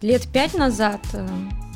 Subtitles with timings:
[0.00, 1.26] Лет пять назад э,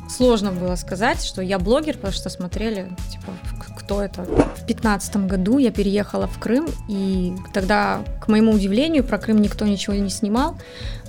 [0.07, 3.33] сложно было сказать, что я блогер, потому что смотрели, типа,
[3.77, 4.23] кто это.
[4.23, 9.65] В пятнадцатом году я переехала в Крым, и тогда, к моему удивлению, про Крым никто
[9.65, 10.57] ничего не снимал.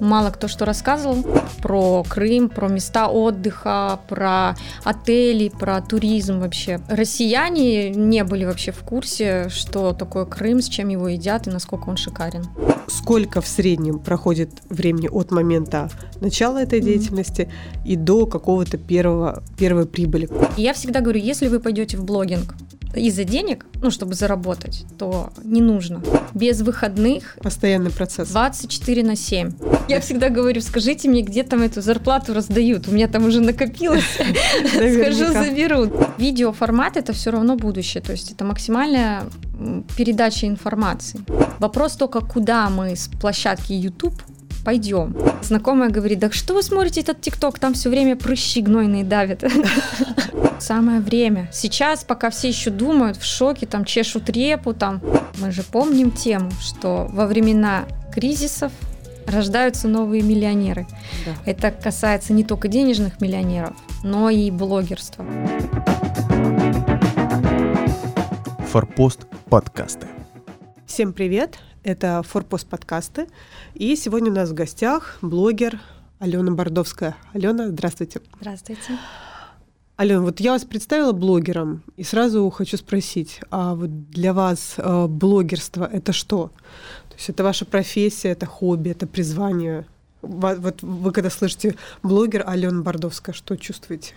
[0.01, 1.25] Мало кто что рассказывал
[1.63, 6.81] про Крым, про места отдыха, про отели, про туризм вообще.
[6.89, 11.89] Россияне не были вообще в курсе, что такое Крым, с чем его едят и насколько
[11.89, 12.45] он шикарен.
[12.89, 15.91] Сколько в среднем проходит времени от момента
[16.21, 17.51] начала этой деятельности
[17.85, 20.29] и до какого-то первого, первой прибыли?
[20.57, 22.55] Я всегда говорю, если вы пойдете в блогинг,
[23.01, 26.03] из-за денег, ну, чтобы заработать, то не нужно.
[26.35, 27.37] Без выходных.
[27.43, 28.31] Постоянный процесс.
[28.31, 29.53] 24 на 7.
[29.89, 32.89] Я всегда говорю, скажите мне, где там эту зарплату раздают.
[32.89, 34.05] У меня там уже накопилось.
[34.67, 35.91] Скажу, заберу.
[36.19, 38.03] Видеоформат это все равно будущее.
[38.03, 39.25] То есть это максимальная
[39.97, 41.21] передача информации.
[41.59, 44.15] Вопрос только, куда мы с площадки YouTube
[44.65, 45.17] пойдем.
[45.43, 49.45] Знакомая говорит, да что вы смотрите этот ТикТок, там все время прыщи гнойные давят.
[50.59, 51.51] Самое время.
[51.53, 55.01] Сейчас, пока все еще думают, в шоке, там чешут репу, там.
[55.39, 58.73] Мы же помним тему, что во времена кризисов
[59.27, 60.87] рождаются новые миллионеры.
[61.27, 61.33] Да.
[61.45, 65.27] Это касается не только денежных миллионеров, но и блогерства.
[68.71, 70.07] Форпост подкасты.
[70.87, 71.59] Всем привет!
[71.85, 73.29] Это Форпост подкасты.
[73.75, 75.79] И сегодня у нас в гостях блогер
[76.19, 77.15] Алена Бордовская.
[77.35, 78.23] Алена, здравствуйте.
[78.41, 78.99] Здравствуйте.
[79.97, 85.07] Алена, вот я вас представила блогером, и сразу хочу спросить, а вот для вас э,
[85.09, 86.49] блогерство это что?
[87.11, 89.87] То есть это ваша профессия, это хобби, это призвание?
[90.23, 94.15] Вот вы когда слышите блогер Алена Бордовская, что чувствуете?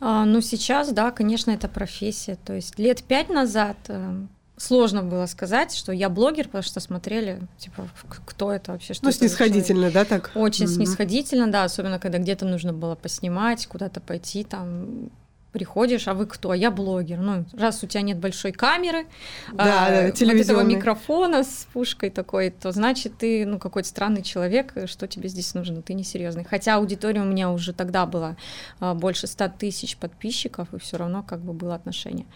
[0.00, 2.36] А, ну, сейчас, да, конечно, это профессия.
[2.44, 4.26] То есть лет пять назад э,
[4.60, 7.88] сложно было сказать, что я блогер, потому что смотрели, типа,
[8.26, 10.32] кто это вообще, что Ну, снисходительно, да, так?
[10.34, 10.68] Очень mm-hmm.
[10.68, 15.10] снисходительно, да, особенно когда где-то нужно было поснимать, куда-то пойти, там,
[15.52, 16.50] приходишь, а вы кто?
[16.50, 17.18] А я блогер.
[17.18, 19.06] Ну, раз у тебя нет большой камеры,
[19.52, 24.22] да, а, да, вот этого микрофона с пушкой такой, то значит ты, ну, какой-то странный
[24.22, 26.44] человек, что тебе здесь нужно, ты несерьезный.
[26.44, 28.36] Хотя аудитория у меня уже тогда была
[28.78, 32.26] а, больше ста тысяч подписчиков, и все равно как бы было отношение.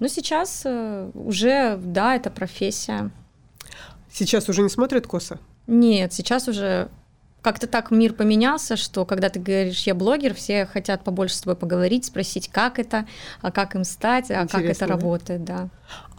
[0.00, 3.10] Но сейчас а, уже, да, это профессия.
[4.10, 5.38] Сейчас уже не смотрят косо?
[5.66, 6.88] Нет, сейчас уже
[7.42, 11.56] как-то так мир поменялся, что когда ты говоришь, я блогер, все хотят побольше с тобой
[11.56, 13.06] поговорить, спросить, как это,
[13.40, 14.86] а как им стать, а как это да?
[14.86, 15.68] работает, да.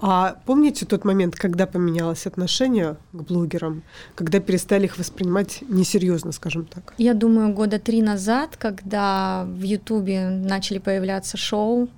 [0.01, 3.83] А помните тот момент, когда поменялось отношение к блогерам,
[4.15, 6.93] когда перестали их воспринимать несерьезно, скажем так?
[6.97, 11.89] Я думаю, года три назад, когда в Ютубе начали появляться шоу,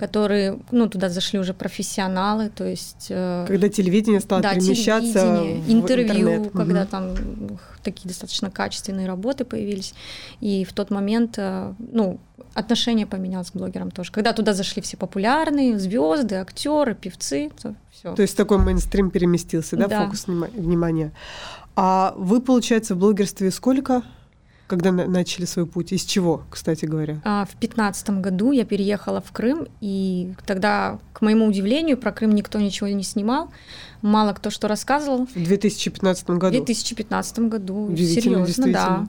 [0.00, 3.08] которые, ну, туда зашли уже профессионалы, то есть...
[3.10, 6.52] Э, когда телевидение стало да, перемещаться телевидение, в интервью, интернет.
[6.52, 6.88] когда угу.
[6.90, 7.14] там
[7.82, 9.92] такие достаточно качественные работы появились,
[10.40, 12.18] и в тот момент, э, ну,
[12.54, 14.10] отношение поменялось к блогерам тоже.
[14.10, 18.14] Когда туда зашли все популярные звезды, актеры, певцы, то все.
[18.14, 20.04] То есть такой мейнстрим переместился, да, да.
[20.04, 21.12] фокус внимания.
[21.76, 24.02] А вы, получается, в блогерстве сколько
[24.70, 25.90] когда начали свой путь?
[25.90, 27.20] Из чего, кстати говоря?
[27.24, 32.30] А, в пятнадцатом году я переехала в Крым, и тогда, к моему удивлению, про Крым
[32.36, 33.50] никто ничего не снимал.
[34.00, 35.26] Мало кто что рассказывал.
[35.26, 36.46] В 2015 году?
[36.46, 37.96] В 2015 году.
[37.96, 39.06] Серьезно, да.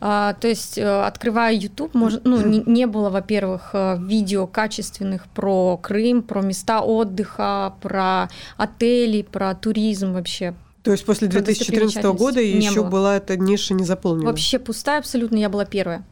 [0.00, 5.28] А, то есть, э, открывая YouTube, может, ну, не, не было, во-первых, э, видео качественных
[5.28, 10.54] про Крым, про места отдыха, про отели, про туризм вообще.
[10.84, 12.90] То есть после 2014 года еще было.
[12.90, 14.26] была эта ниша не заполнена?
[14.26, 16.04] Вообще пустая абсолютно, я была первая.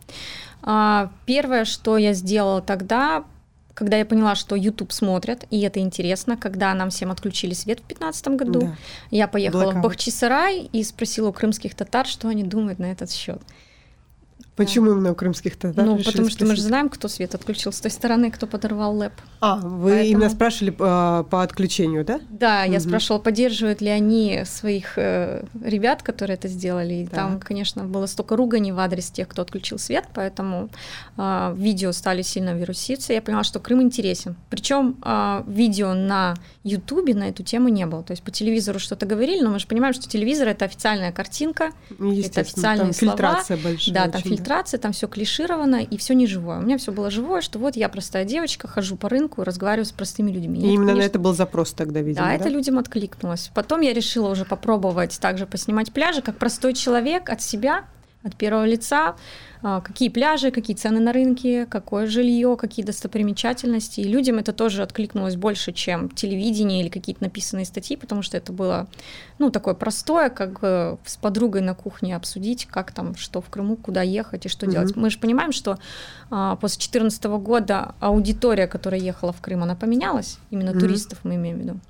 [0.62, 3.24] А, первое, что я сделала тогда,
[3.74, 7.86] когда я поняла, что YouTube смотрят, и это интересно, когда нам всем отключили свет в
[7.86, 8.76] 2015 году, да.
[9.10, 9.78] я поехала Blackout.
[9.78, 13.42] в Бахчисарай и спросила у крымских татар, что они думают на этот счет.
[14.56, 14.92] Почему да.
[14.92, 15.84] именно у крымских татар?
[15.84, 19.12] Ну, потому что мы же знаем, кто свет отключил с той стороны, кто подорвал лэп.
[19.40, 20.10] А, вы Поэтому...
[20.10, 22.20] именно спрашивали по, по отключению, да?
[22.28, 22.72] Да, угу.
[22.72, 26.94] я спрашивала, поддерживают ли они своих э, ребят, которые это сделали.
[26.94, 30.69] И там, конечно, было столько ругани в адрес тех, кто отключил свет, поэтому
[31.16, 33.14] э, видео стали сильно вируситься.
[33.14, 34.37] Я поняла, что Крым интересен.
[34.50, 38.02] Причем э, видео на Ютубе на эту тему не было.
[38.02, 41.70] То есть по телевизору что-то говорили, но мы же понимаем, что телевизор это официальная картинка,
[41.90, 43.16] это официальные там слова.
[43.16, 43.94] фильтрация большая.
[43.94, 44.41] Да, там фильтрация,
[44.78, 46.58] там все клишировано и все не живое.
[46.58, 49.92] У меня все было живое, что вот я простая девочка, хожу по рынку, разговариваю с
[49.92, 50.60] простыми людьми.
[50.60, 51.02] И это, именно конечно...
[51.02, 52.26] на это был запрос тогда, видимо.
[52.26, 53.50] Да, да, это людям откликнулось.
[53.54, 57.84] Потом я решила уже попробовать также поснимать пляжи, как простой человек от себя
[58.22, 59.16] от первого лица,
[59.62, 64.00] а, какие пляжи, какие цены на рынке, какое жилье, какие достопримечательности.
[64.00, 68.52] И людям это тоже откликнулось больше, чем телевидение или какие-то написанные статьи, потому что это
[68.52, 68.88] было,
[69.38, 70.60] ну, такое простое, как
[71.04, 74.70] с подругой на кухне обсудить, как там, что в Крыму, куда ехать и что mm-hmm.
[74.70, 74.96] делать.
[74.96, 75.78] Мы же понимаем, что
[76.30, 80.80] а, после 2014 года аудитория, которая ехала в Крым, она поменялась, именно mm-hmm.
[80.80, 81.80] туристов мы имеем в виду.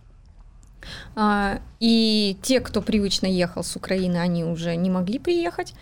[1.14, 5.75] А, и те, кто привычно ехал с Украины, они уже не могли приехать,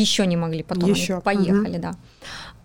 [0.00, 1.14] еще не могли, потом еще.
[1.14, 1.82] они поехали, угу.
[1.82, 1.94] да.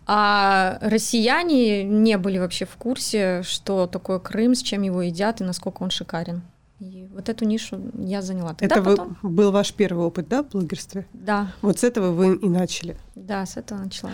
[0.10, 5.44] А россияне не были вообще в курсе, что такое Крым, с чем его едят и
[5.44, 6.44] насколько он шикарен.
[6.80, 8.54] И вот эту нишу я заняла.
[8.54, 9.18] Тогда Это потом...
[9.22, 11.08] был ваш первый опыт, да, в блогерстве?
[11.12, 11.52] Да.
[11.62, 12.96] Вот с этого вы и начали?
[13.16, 14.12] Да, с этого начала.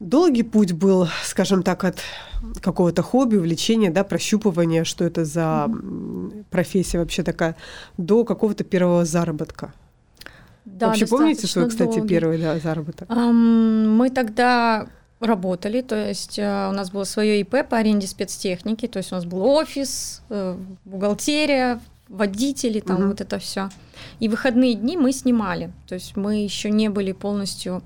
[0.00, 1.98] Долгий путь был, скажем так, от
[2.60, 6.44] какого-то хобби, увлечения, да, прощупывания, что это за mm-hmm.
[6.50, 7.56] профессия вообще такая,
[7.96, 9.72] до какого-то первого заработка.
[10.64, 12.08] Да, Вообще помните свой, кстати, долгий.
[12.08, 13.08] первый да, заработок?
[13.08, 14.86] Мы тогда
[15.20, 19.14] работали, то есть uh, у нас было свое ИП по аренде спецтехники, то есть у
[19.14, 23.06] нас был офис, uh, бухгалтерия, водители, там угу.
[23.08, 23.70] вот это все.
[24.20, 27.82] И выходные дни мы снимали, то есть мы еще не были полностью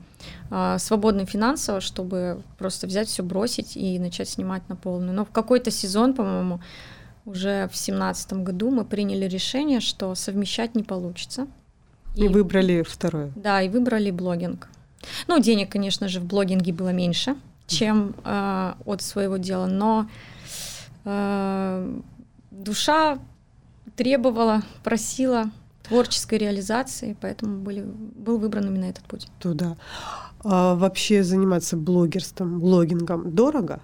[0.50, 5.12] uh, свободны финансово, чтобы просто взять все, бросить и начать снимать на полную.
[5.12, 6.60] Но в какой-то сезон, по-моему,
[7.24, 11.46] уже в семнадцатом году мы приняли решение, что совмещать не получится.
[12.18, 13.32] И, и выбрали второе.
[13.36, 14.68] Да, и выбрали блогинг.
[15.28, 17.36] Ну, денег, конечно же, в блогинге было меньше,
[17.66, 20.08] чем э, от своего дела, но
[21.04, 22.00] э,
[22.50, 23.18] душа
[23.96, 25.50] требовала, просила
[25.88, 29.28] творческой реализации, поэтому были, был выбран именно этот путь.
[29.38, 29.76] Туда.
[30.44, 33.80] А вообще заниматься блогерством, блогингом дорого?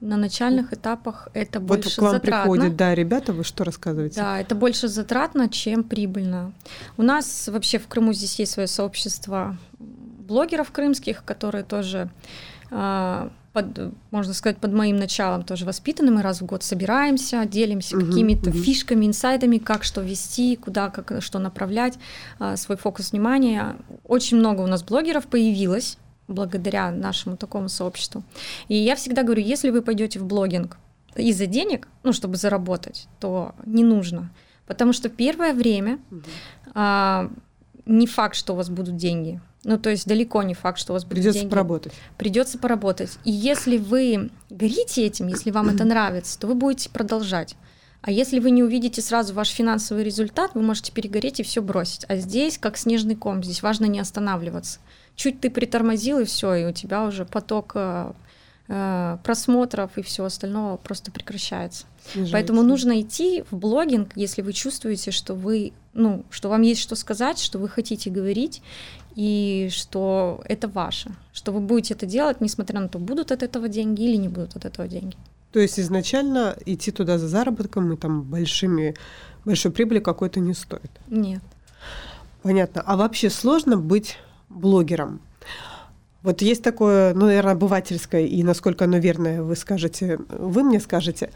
[0.00, 2.42] На начальных этапах это вот больше к вам затратно.
[2.42, 4.20] приходят, да, ребята, вы что рассказываете?
[4.20, 6.52] Да, это больше затратно, чем прибыльно.
[6.96, 12.10] У нас вообще в Крыму здесь есть свое сообщество блогеров крымских, которые тоже
[12.70, 16.12] а, под, можно сказать, под моим началом тоже воспитаны.
[16.12, 18.60] Мы раз в год собираемся, делимся uh-huh, какими-то uh-huh.
[18.60, 21.98] фишками, инсайдами, как что вести, куда, как что направлять,
[22.38, 23.76] а, свой фокус внимания.
[24.04, 28.22] Очень много у нас блогеров появилось благодаря нашему такому сообществу.
[28.68, 30.76] И я всегда говорю, если вы пойдете в блогинг
[31.16, 34.30] из-за денег, ну, чтобы заработать, то не нужно.
[34.66, 36.22] Потому что первое время угу.
[36.74, 37.30] а,
[37.86, 39.40] не факт, что у вас будут деньги.
[39.64, 41.50] Ну, то есть далеко не факт, что у вас будут Придется деньги.
[41.50, 41.92] поработать.
[42.16, 43.18] Придется поработать.
[43.24, 47.56] И если вы горите этим, если вам это нравится, то вы будете продолжать.
[48.00, 52.04] А если вы не увидите сразу ваш финансовый результат, вы можете перегореть и все бросить.
[52.08, 54.78] А здесь как снежный ком, здесь важно не останавливаться
[55.18, 58.12] чуть ты притормозил, и все, и у тебя уже поток э,
[58.68, 61.86] э, просмотров и всего остального просто прекращается.
[62.04, 62.32] Снижается.
[62.32, 66.94] Поэтому нужно идти в блогинг, если вы чувствуете, что вы, ну, что вам есть что
[66.94, 68.62] сказать, что вы хотите говорить,
[69.16, 73.68] и что это ваше, что вы будете это делать, несмотря на то, будут от этого
[73.68, 75.16] деньги или не будут от этого деньги.
[75.50, 78.94] То есть изначально идти туда за заработком и там большими,
[79.44, 80.92] большой прибыли какой-то не стоит?
[81.08, 81.42] Нет.
[82.42, 82.82] Понятно.
[82.86, 84.16] А вообще сложно быть
[84.48, 85.20] блогером.
[86.22, 91.30] Вот есть такое, ну, наверное, обывательское, и насколько оно верное, вы скажете, вы мне скажете,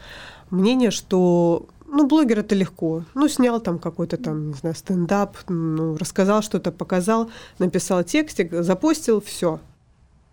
[0.49, 3.05] мнение, что ну, блогер это легко.
[3.13, 7.29] Ну, снял там какой-то там, не знаю, стендап, ну, рассказал что-то, показал,
[7.59, 9.59] написал текстик, запостил, все.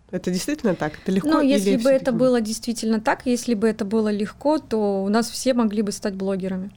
[0.09, 0.93] Это действительно так?
[1.01, 1.29] Это легко?
[1.29, 5.29] Ну, если бы это было действительно так, если бы это было легко, то у нас
[5.29, 6.71] все могли бы стать блогерами.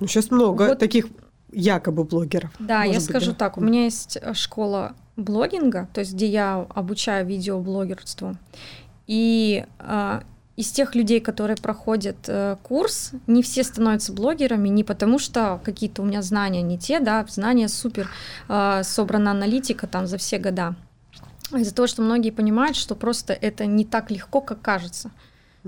[0.00, 1.06] Ну, сейчас много вот, таких
[1.52, 2.50] якобы блогеров.
[2.58, 3.36] Да, я быть, скажу да?
[3.38, 8.36] так, у меня есть э, школа блогинга, то есть где я обучаю видеоблогерству.
[9.06, 10.20] И э,
[10.56, 16.02] из тех людей, которые проходят э, курс, не все становятся блогерами, не потому что какие-то
[16.02, 18.08] у меня знания не те, да, знания супер,
[18.48, 20.74] э, собрана аналитика там за все года.
[21.54, 25.10] Из-за того, что многие понимают, что просто это не так легко, как кажется.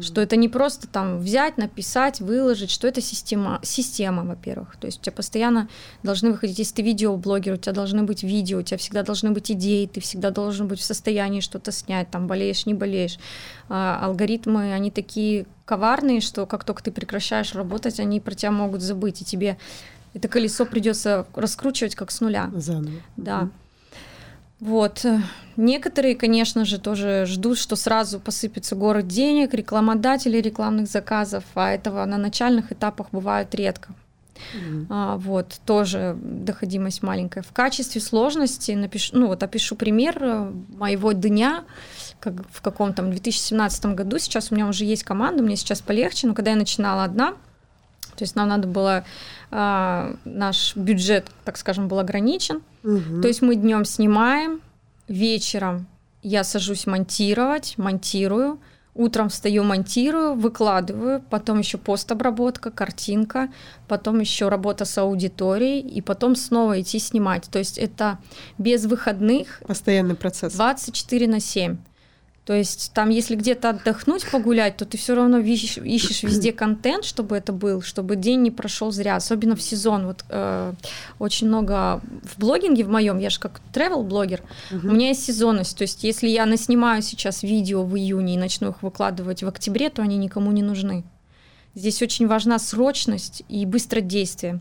[0.00, 4.76] Что это не просто там взять, написать, выложить, что это система, система, во-первых.
[4.76, 5.68] То есть у тебя постоянно
[6.02, 9.52] должны выходить, если ты видеоблогер, у тебя должны быть видео, у тебя всегда должны быть
[9.52, 13.18] идеи, ты всегда должен быть в состоянии что-то снять, там болеешь, не болеешь.
[13.68, 18.82] А, алгоритмы, они такие коварные, что как только ты прекращаешь работать, они про тебя могут
[18.82, 19.58] забыть, и тебе
[20.12, 22.50] это колесо придется раскручивать как с нуля.
[22.54, 23.00] Заново.
[23.16, 23.42] Да.
[23.42, 23.63] Mm-hmm.
[24.64, 25.04] Вот.
[25.58, 32.02] Некоторые, конечно же, тоже ждут, что сразу посыпется город денег, рекламодателей рекламных заказов, а этого
[32.06, 33.90] на начальных этапах бывает редко.
[34.54, 34.86] Mm-hmm.
[34.88, 37.42] А, вот, тоже доходимость маленькая.
[37.42, 41.64] В качестве сложности напишу, ну вот опишу пример э, моего дня,
[42.18, 44.18] как в каком-то 2017 году.
[44.18, 47.34] Сейчас у меня уже есть команда, мне сейчас полегче, но когда я начинала одна,
[48.16, 49.04] То есть нам надо было,
[49.50, 52.62] э, наш бюджет, так скажем, был ограничен.
[52.82, 53.22] Угу.
[53.22, 54.60] То есть мы днем снимаем,
[55.08, 55.86] вечером
[56.22, 58.58] я сажусь монтировать, монтирую,
[58.94, 63.48] утром встаю, монтирую, выкладываю, потом еще постобработка, картинка,
[63.88, 67.48] потом еще работа с аудиторией, и потом снова идти снимать.
[67.50, 68.18] То есть это
[68.58, 69.60] без выходных.
[69.66, 70.54] Постоянный процесс.
[70.54, 71.76] 24 на 7.
[72.44, 77.04] То есть там, если где-то отдохнуть, погулять, то ты все равно ищешь, ищешь везде контент,
[77.06, 80.06] чтобы это был, чтобы день не прошел зря, особенно в сезон.
[80.06, 80.74] Вот э,
[81.18, 84.88] очень много в блогинге в моем, я же как travel блогер, угу.
[84.88, 85.78] у меня есть сезонность.
[85.78, 89.88] То есть если я наснимаю сейчас видео в июне и начну их выкладывать в октябре,
[89.88, 91.04] то они никому не нужны.
[91.74, 94.60] Здесь очень важна срочность и быстродействие.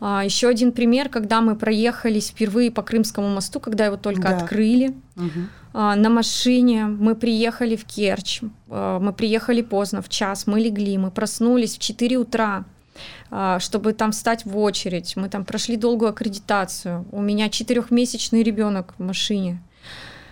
[0.00, 4.38] А, еще один пример, когда мы проехались впервые по Крымскому мосту, когда его только да.
[4.38, 4.96] открыли.
[5.16, 5.40] Угу.
[5.72, 11.10] На машине мы приехали в Керчь, а, мы приехали поздно, в час, мы легли, мы
[11.10, 12.64] проснулись в 4 утра
[13.58, 15.14] чтобы там встать в очередь.
[15.14, 17.06] Мы там прошли долгую аккредитацию.
[17.12, 19.62] У меня четырехмесячный ребенок в машине.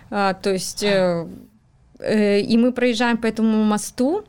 [0.09, 1.27] То есть, э,
[1.99, 4.23] э, и мы проезжаем по этому мосту,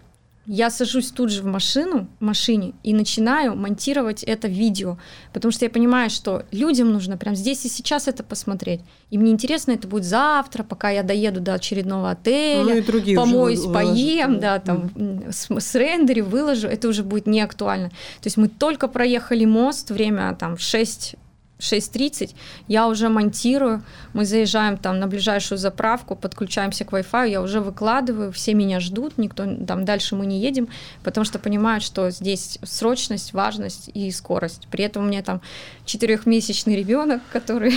[0.48, 4.96] я сажусь тут же в машину, в машине и начинаю монтировать это видео,
[5.34, 8.80] потому что я понимаю, что людям нужно прямо здесь и сейчас это посмотреть.
[9.10, 13.16] И мне интересно, это будет завтра, пока я доеду до очередного отеля, ну, и другие
[13.16, 15.32] помоюсь, поем, да, там mm.
[15.32, 17.90] с, с рендери выложу, это уже будет не актуально.
[17.90, 21.16] То есть мы только проехали мост, время там 6
[21.58, 22.34] 6.30,
[22.68, 28.32] я уже монтирую, мы заезжаем там на ближайшую заправку, подключаемся к Wi-Fi, я уже выкладываю,
[28.32, 30.68] все меня ждут, никто там дальше мы не едем,
[31.02, 34.68] потому что понимают, что здесь срочность, важность и скорость.
[34.70, 35.40] При этом у меня там
[35.84, 37.72] четырехмесячный ребенок, который...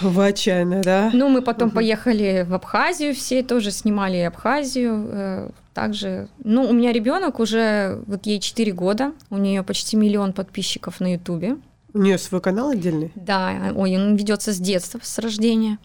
[0.00, 1.10] В отчаянно, да?
[1.20, 1.76] Ну, мы потом угу.
[1.76, 8.26] поехали в Абхазию, все тоже снимали Абхазию, э, также, ну, у меня ребенок уже, вот
[8.26, 11.56] ей 4 года, у нее почти миллион подписчиков на Ютубе.
[11.92, 13.12] У нее свой канал отдельный?
[13.14, 15.78] Да, ой, он ведется с детства, с рождения.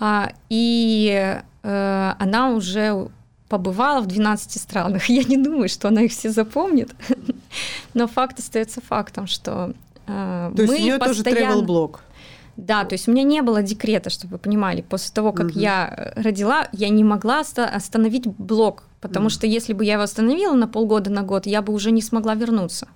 [0.00, 3.08] А, и э, она уже
[3.48, 5.04] побывала в 12 странах.
[5.08, 6.90] Я не думаю, что она их все запомнит,
[7.94, 9.74] но факт остается фактом, что
[10.06, 11.52] э, То есть у нее постоянно...
[11.52, 12.00] тоже travel блог
[12.56, 14.82] да, то есть у меня не было декрета, чтобы вы понимали.
[14.82, 15.58] После того, как угу.
[15.58, 19.30] я родила, я не могла остановить блог, потому угу.
[19.30, 22.34] что если бы я его остановила на полгода, на год, я бы уже не смогла
[22.34, 22.88] вернуться.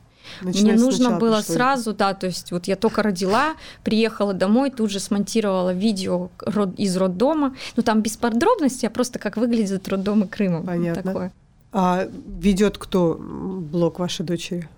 [0.43, 3.55] Начинать Мне нужно сначала, было сразу, да, то есть вот я только родила,
[3.85, 6.31] приехала домой, тут же смонтировала видео
[6.77, 7.55] из роддома.
[7.77, 10.63] Ну там без подробностей, а просто как выглядит роддомы Крыма.
[10.63, 11.03] Понятно.
[11.03, 11.33] Такое.
[11.73, 12.09] А
[12.41, 14.69] ведет кто блог вашей дочери?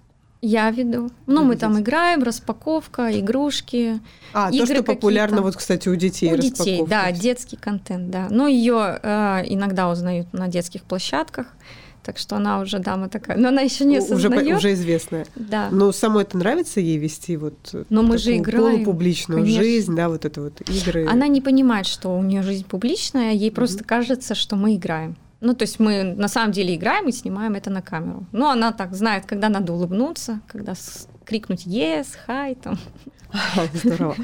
[0.42, 1.10] Я веду.
[1.26, 4.00] Ну, мы там играем, распаковка, игрушки.
[4.32, 6.32] А, игры то, что популярно, вот, кстати, у детей.
[6.32, 8.28] У детей, да, детский контент, да.
[8.30, 11.46] Но ее э, иногда узнают на детских площадках.
[12.10, 13.38] Так что она уже дама такая.
[13.38, 14.42] Но она еще не осознает.
[14.42, 15.26] Уже, уже известная.
[15.36, 15.68] Да.
[15.70, 18.84] Но самой это нравится ей вести вот Но мы же играем.
[18.84, 21.06] публичную жизнь, да, вот это вот игры.
[21.08, 23.86] Она не понимает, что у нее жизнь публичная, ей просто mm-hmm.
[23.86, 25.14] кажется, что мы играем.
[25.40, 28.26] Ну, то есть мы на самом деле играем и снимаем это на камеру.
[28.32, 30.74] Ну, она так знает, когда надо улыбнуться, когда
[31.24, 32.76] крикнуть «yes», «hi», там.
[33.74, 34.16] Здорово.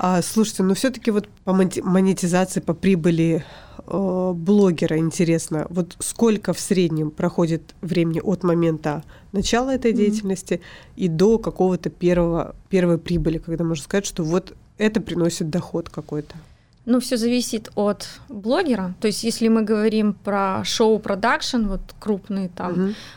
[0.00, 3.44] А, слушайте, ну все-таки вот по монетизации, по прибыли
[3.90, 9.96] э, блогера интересно, вот сколько в среднем проходит времени от момента начала этой mm-hmm.
[9.96, 10.60] деятельности
[10.96, 16.34] и до какого-то первого первой прибыли, когда можно сказать, что вот это приносит доход какой-то?
[16.86, 18.94] Ну, все зависит от блогера.
[19.00, 22.72] То есть, если мы говорим про шоу-продакшн, вот крупные там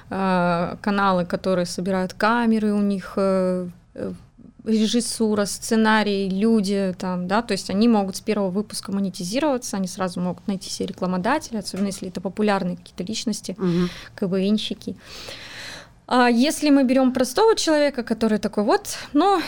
[0.09, 0.73] uh-huh.
[0.73, 4.13] э, каналы, которые собирают камеры, у них э, э
[4.65, 10.21] режиссура, сценарий, люди, там, да, то есть они могут с первого выпуска монетизироваться, они сразу
[10.21, 13.89] могут найти себе рекламодателя, особенно если это популярные какие-то личности, угу.
[14.15, 14.95] КВНщики.
[16.07, 19.41] А если мы берем простого человека, который такой вот, ну,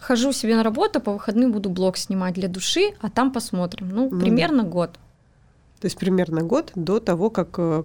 [0.00, 3.90] хожу себе на работу, по выходным буду блог снимать для души, а там посмотрим.
[3.90, 4.92] Ну, ну примерно год.
[5.80, 7.84] То есть примерно год до того, как э,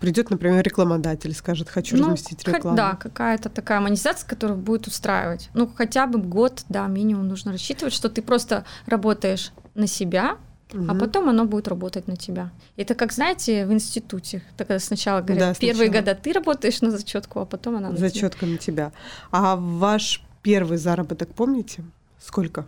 [0.00, 2.76] придет, например, рекламодатель, скажет, хочу ну, разместить рекламу.
[2.76, 5.50] Да, какая-то такая монетизация, которая будет устраивать.
[5.54, 10.38] Ну, хотя бы год, да, минимум нужно рассчитывать, что ты просто работаешь на себя,
[10.72, 10.86] угу.
[10.88, 12.50] а потом оно будет работать на тебя.
[12.76, 14.42] Это как, знаете, в институте.
[14.56, 15.72] Так сначала говорят, да, сначала.
[15.72, 18.92] первые года ты работаешь на зачетку, а потом она на Зачетка на тебя.
[19.30, 21.84] А ваш первый заработок помните?
[22.20, 22.66] Сколько?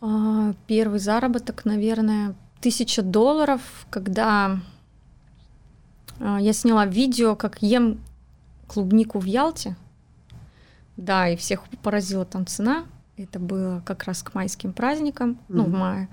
[0.00, 4.58] А, первый заработок, наверное, тысяча долларов, когда
[6.20, 8.00] я сняла видео, как ем
[8.66, 9.76] клубнику в Ялте.
[10.96, 12.84] Да, и всех поразила там цена.
[13.16, 15.38] Это было как раз к майским праздникам, mm-hmm.
[15.48, 16.08] ну, в мае.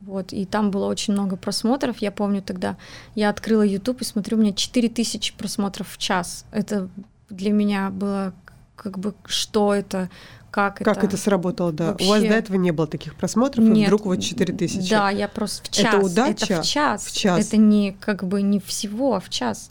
[0.00, 1.98] Вот, и там было очень много просмотров.
[1.98, 2.76] Я помню тогда,
[3.14, 6.44] я открыла YouTube и смотрю, у меня 4000 просмотров в час.
[6.50, 6.88] Это
[7.30, 8.34] для меня было
[8.76, 10.10] как бы что это,
[10.56, 11.06] как, как это.
[11.06, 11.88] это сработало, да.
[11.88, 12.06] Вообще...
[12.06, 13.76] У вас до этого не было таких просмотров, Нет.
[13.76, 14.88] и вдруг вот 4 тысячи.
[14.88, 15.94] Да, я просто в час.
[15.94, 16.44] Это удача?
[16.54, 17.04] Это в час.
[17.04, 17.46] В час.
[17.46, 19.70] Это не как бы не всего, а в час.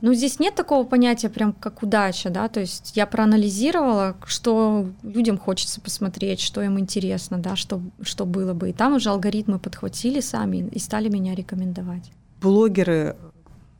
[0.00, 5.38] Ну, здесь нет такого понятия прям как удача, да, то есть я проанализировала, что людям
[5.38, 8.70] хочется посмотреть, что им интересно, да, что, что было бы.
[8.70, 12.10] И там уже алгоритмы подхватили сами и стали меня рекомендовать.
[12.40, 13.16] Блогеры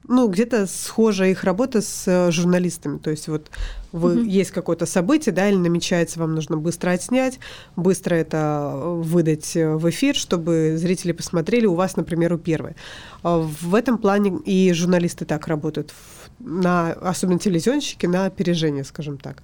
[0.09, 2.99] ну, где-то схожа их работа с э, журналистами.
[2.99, 3.51] То есть вот
[3.93, 4.27] вы, Мгм.
[4.27, 7.39] есть какое-то событие, да, или намечается, вам нужно быстро отснять,
[7.77, 12.75] быстро это выдать э, в эфир, чтобы зрители посмотрели у вас, например, у первой.
[13.23, 15.93] А В этом плане и журналисты так работают,
[16.39, 19.43] на, особенно телевизионщики, на опережение, скажем так.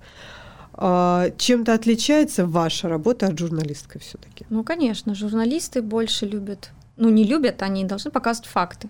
[0.72, 4.46] А Чем-то отличается ваша работа от журналистской все-таки?
[4.50, 8.88] Ну, конечно, журналисты больше любят, ну, не любят, они должны показывать факты.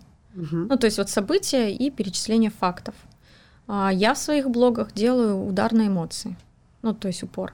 [0.69, 2.95] Ну, то есть вот события и перечисление фактов.
[3.67, 6.37] А Я в своих блогах делаю удар на эмоции,
[6.83, 7.53] ну, то есть упор.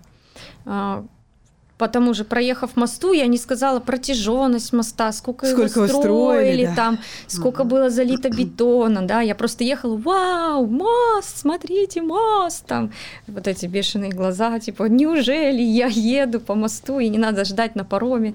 [1.80, 6.74] Потому же, проехав мосту, я не сказала протяженность моста, сколько, Сколько его строили, строили, да.
[6.74, 12.90] там, сколько было залито бетона, да, я просто ехала, вау, мост, смотрите, мост, там,
[13.26, 17.84] вот эти бешеные глаза, типа, неужели я еду по мосту, и не надо ждать на
[17.84, 18.34] пароме,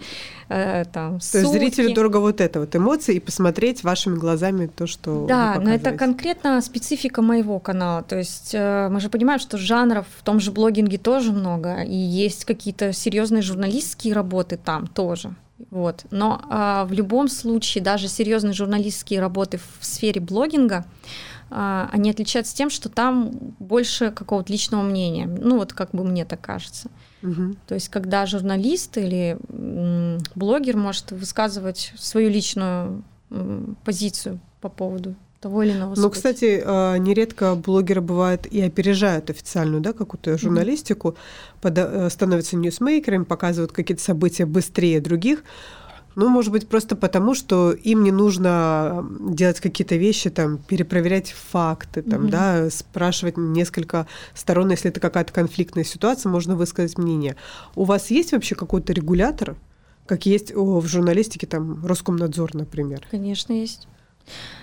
[0.50, 1.60] э, там, То есть сутки.
[1.60, 5.92] зрителю дорого вот это вот эмоции и посмотреть вашими глазами то, что Да, но это
[5.92, 8.02] конкретно специфика моего канала.
[8.02, 11.96] То есть э, мы же понимаем, что жанров в том же блогинге тоже много, и
[11.96, 15.36] есть какие-то серьезные журналистские работы там тоже.
[15.70, 16.06] Вот.
[16.12, 20.86] Но а, в любом случае, даже серьезные журналистские работы в сфере блогинга,
[21.50, 25.28] а, они отличаются тем, что там больше какого-то личного мнения.
[25.28, 26.90] Ну, вот как бы мне так кажется.
[27.22, 27.58] Мгм.
[27.68, 29.38] То есть, когда журналист или
[30.36, 33.04] блогер может высказывать свою личную
[33.84, 35.16] позицию по поводу
[35.46, 36.16] того или иного Ну, события.
[36.16, 41.16] кстати, а, нередко блогеры бывают и опережают официальную, да, какую-то журналистику,
[41.62, 45.44] пода- э, становятся ньюсмейкерами, показывают какие-то события быстрее других.
[46.16, 52.02] Ну, может быть, просто потому, что им не нужно делать какие-то вещи, там, перепроверять факты,
[52.02, 52.30] там, Мгм.
[52.32, 57.36] да, спрашивать несколько сторон, если это какая-то конфликтная ситуация, можно высказать мнение.
[57.76, 59.56] У вас есть вообще какой-то регулятор,
[60.08, 63.06] как есть в журналистике, там, Роскомнадзор, например?
[63.12, 63.88] Конечно, есть.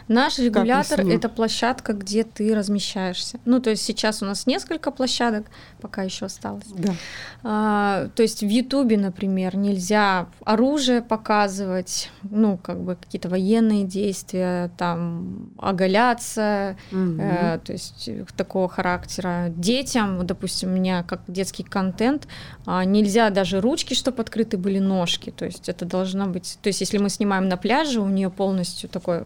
[0.09, 3.38] Наш регулятор это площадка, где ты размещаешься.
[3.44, 5.46] Ну, то есть сейчас у нас несколько площадок,
[5.81, 6.66] пока еще осталось.
[6.77, 6.94] Да.
[7.42, 14.70] А, то есть в Ютубе, например, нельзя оружие показывать, ну, как бы какие-то военные действия,
[14.77, 17.20] там, оголяться, Мгм.
[17.20, 19.53] Э, то есть такого характера.
[19.57, 22.29] Детям, допустим, у меня как детский контент,
[22.66, 25.31] а, нельзя даже ручки, чтобы открыты были ножки.
[25.31, 26.59] То есть это должно быть...
[26.62, 29.24] То есть если мы снимаем на пляже, у нее полностью такой,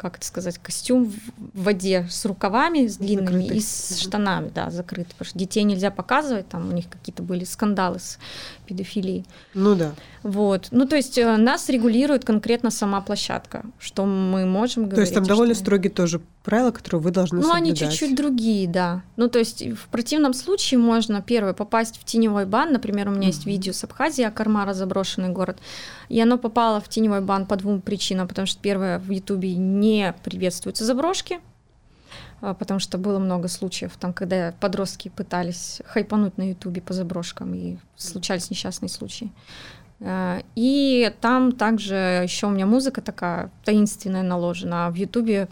[0.00, 3.56] как это сказать, костюм в воде с рукавами, с длинными Закрытый.
[3.58, 5.12] и с штанами, да, закрытый.
[5.12, 8.18] Потому что детей нельзя показывать, там у них какие-то были скандалы с
[8.70, 9.24] педофилией.
[9.54, 9.92] Ну да.
[10.22, 10.68] Вот.
[10.70, 14.96] Ну, то есть э, нас регулирует конкретно сама площадка, что мы можем говорить.
[14.96, 17.98] То есть там а довольно что строгие тоже правила, которые вы должны Ну, они соблюдать.
[17.98, 19.02] чуть-чуть другие, да.
[19.16, 22.72] Ну, то есть в противном случае можно, первое, попасть в теневой бан.
[22.72, 23.50] Например, у меня есть Мгм.
[23.50, 25.58] видео с Абхазии, Акармара, заброшенный город.
[26.08, 28.28] И оно попало в теневой бан по двум причинам.
[28.28, 31.40] Потому что, первое, в Ютубе не приветствуются заброшки, а,
[32.40, 37.76] потому что было много случаев, там, когда подростки пытались хайпануть на Ютубе по заброшкам, и
[37.96, 39.30] случались несчастные случаи.
[40.00, 44.86] А, И там также еще у меня музыка такая таинственная наложена.
[44.86, 45.48] А в Ютубе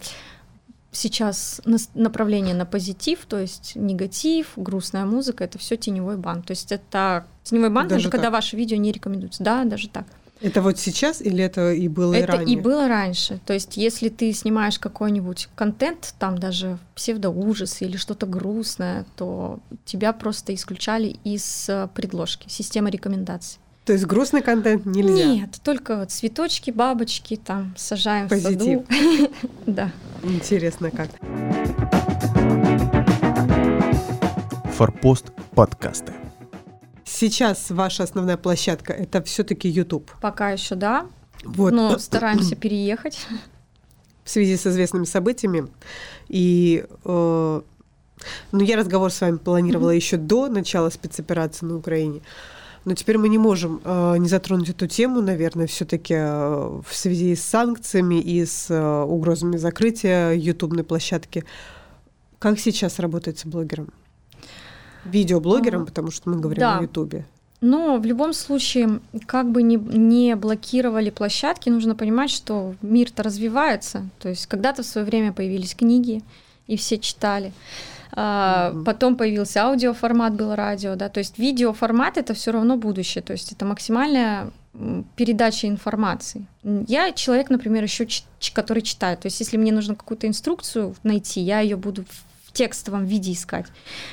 [0.91, 1.61] сейчас
[1.95, 6.43] направление на позитив, то есть негатив, грустная музыка, это все теневой бан.
[6.43, 9.43] То есть это теневой бан, Даже даже когда ваше видео не рекомендуется.
[9.43, 10.07] Да, даже так.
[10.41, 12.57] Это вот сейчас или это и было и это ранее?
[12.57, 13.41] и было раньше.
[13.45, 20.13] То есть если ты снимаешь какой-нибудь контент, там даже псевдоужас или что-то грустное, то тебя
[20.13, 23.59] просто исключали из э, предложки, системы рекомендаций.
[23.85, 25.25] То есть грустный контент нельзя?
[25.25, 28.83] Нет, только вот цветочки, бабочки, там сажаем Позитив.
[28.87, 29.33] в саду.
[29.67, 29.91] Да.
[30.23, 31.09] Интересно как.
[34.75, 36.13] Форпост подкасты.
[37.09, 40.11] Сейчас ваша основная площадка это все-таки YouTube.
[40.21, 41.07] Пока еще да,
[41.43, 41.73] Вот.
[41.73, 43.27] но стараемся переехать.
[44.25, 45.69] в связи с известными событиями.
[46.29, 47.61] И э,
[48.53, 52.21] ну, я разговор с вами планировала еще до начала спецоперации на Украине.
[52.85, 57.43] Но теперь мы не можем э, не затронуть эту тему, наверное, все-таки в связи с
[57.43, 61.45] санкциями и с э, угрозами закрытия ютубной площадки.
[62.39, 63.93] Как сейчас работает с блогером?
[65.05, 66.79] Видеоблогером, А, потому что мы говорим да.
[66.79, 67.25] о Ютубе.
[67.61, 74.09] Но в любом случае, как бы ни, не блокировали площадки, нужно понимать, что мир-то развивается.
[74.21, 76.23] То есть когда-то в свое время появились книги,
[76.69, 77.53] и все читали.
[78.13, 78.85] Mm-hmm.
[78.85, 83.53] Потом появился аудиоформат, был радио, да, то есть видеоформат это все равно будущее, то есть
[83.53, 84.51] это максимальная
[85.17, 86.47] передача информации.
[86.65, 88.07] Я человек, например, еще
[88.55, 92.05] который читает, то есть если мне нужно какую-то инструкцию найти, я ее буду
[92.59, 93.67] текстовом виде искать.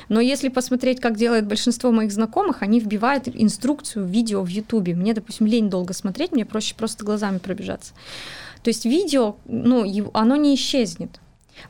[0.08, 4.94] Но если посмотреть, как делает большинство моих знакомых, они вбивают инструкцию видео в Ютубе.
[4.94, 7.92] Мне, допустим, лень долго смотреть, мне проще просто глазами пробежаться.
[8.62, 11.20] То есть видео, ну, оно не исчезнет.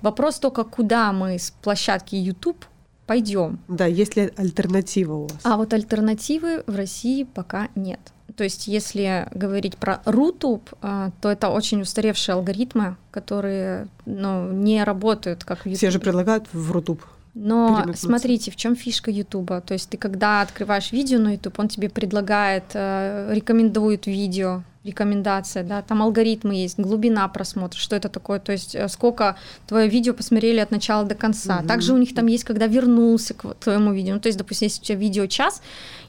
[0.03, 2.67] Вопрос только, куда мы с площадки YouTube
[3.07, 3.59] пойдем.
[3.69, 5.39] Да, есть ли альтернатива у вас?
[5.45, 8.01] А вот альтернативы в России пока нет.
[8.37, 14.85] То есть, если говорить про Рутуб, а, то это очень устаревшие алгоритмы, которые ну, не
[14.85, 15.79] работают как в YouTube.
[15.79, 17.03] Все же предлагают в Рутуб.
[17.35, 19.61] Но смотрите, в чем фишка Ютуба?
[19.61, 25.65] То есть ты когда открываешь видео на YouTube, он тебе предлагает, э, рекомендует видео, рекомендация,
[25.65, 30.15] да, там алгоритмы есть, глубина просмотра, что это такое, то есть э, сколько твое видео
[30.15, 31.59] посмотрели от начала до конца.
[31.59, 31.69] Угу.
[31.69, 34.15] Также у них там есть, когда вернулся к твоему видео.
[34.15, 35.61] Ну, то есть, допустим, если у тебя видео час,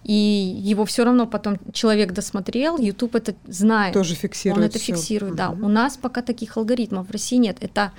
[0.04, 3.94] и его все равно потом человек досмотрел, YouTube это знает.
[3.94, 4.58] Тоже фиксирует.
[4.58, 4.94] Он это всё.
[4.94, 5.38] фиксирует, угу.
[5.38, 5.50] да.
[5.50, 7.58] У нас пока таких алгоритмов в России нет.
[7.60, 7.92] Это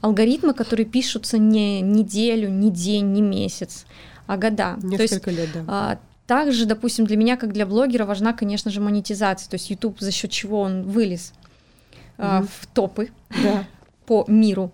[0.00, 3.86] алгоритмы, которые пишутся не неделю, не день, не месяц,
[4.26, 4.76] а года.
[4.82, 5.64] Несколько То есть, лет, да.
[5.66, 9.48] А, также, допустим, для меня, как для блогера, важна, конечно же, монетизация.
[9.48, 11.32] То есть YouTube за счет чего он вылез
[12.18, 12.46] mm-hmm.
[12.60, 13.64] в топы да.
[14.06, 14.70] по миру.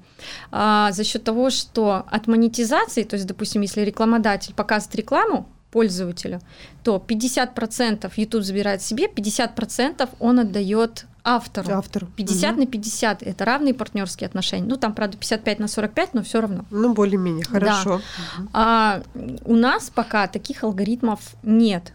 [0.51, 6.40] А, за счет того, что от монетизации, то есть, допустим, если рекламодатель показывает рекламу пользователю,
[6.83, 11.72] то 50% YouTube забирает себе, 50% он отдает автору.
[11.72, 12.06] Автору.
[12.16, 12.60] 50 угу.
[12.60, 14.66] на 50 это равные партнерские отношения.
[14.66, 16.64] Ну, там, правда, 55 на 45, но все равно.
[16.70, 18.00] Ну, более-менее, хорошо.
[18.38, 18.48] Да.
[18.52, 19.02] А
[19.44, 21.92] у нас пока таких алгоритмов нет.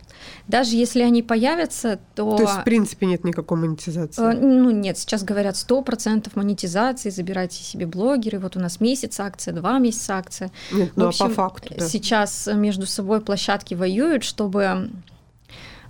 [0.48, 2.36] Даже если они появятся, то...
[2.36, 4.22] То есть, в принципе, нет никакой монетизации?
[4.22, 9.54] Э, ну, нет, сейчас говорят 100% монетизации, забирайте себе блогеры, вот у нас месяц акция,
[9.54, 10.52] два месяца акция.
[10.72, 11.88] Нет, ну, общем, а по факту, да.
[11.88, 14.90] Сейчас между собой площадки воюют, чтобы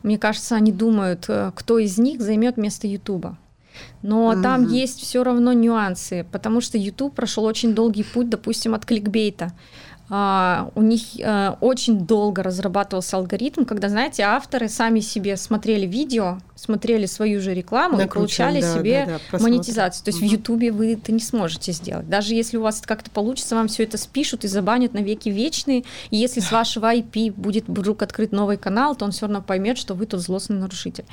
[0.04, 3.38] мне кажется, они думают, э, кто из них займет место Ютуба.
[4.02, 4.42] Но mm-hmm.
[4.42, 9.54] там есть все равно нюансы, потому что YouTube прошел очень долгий путь, допустим, от кликбейта.
[10.10, 16.40] Uh, у них uh, очень долго разрабатывался алгоритм, когда, знаете, авторы сами себе смотрели видео,
[16.56, 20.04] смотрели свою же рекламу Накручен, и получали да, себе да, да, монетизацию.
[20.04, 20.28] То есть угу.
[20.28, 22.10] в Ютубе вы это не сможете сделать.
[22.10, 25.30] Даже если у вас это как-то получится, вам все это спишут и забанят на веки
[25.30, 25.84] вечные.
[26.10, 29.78] И если с вашего IP будет вдруг открыт новый канал, то он все равно поймет,
[29.78, 31.06] что вы тут злостный нарушитель.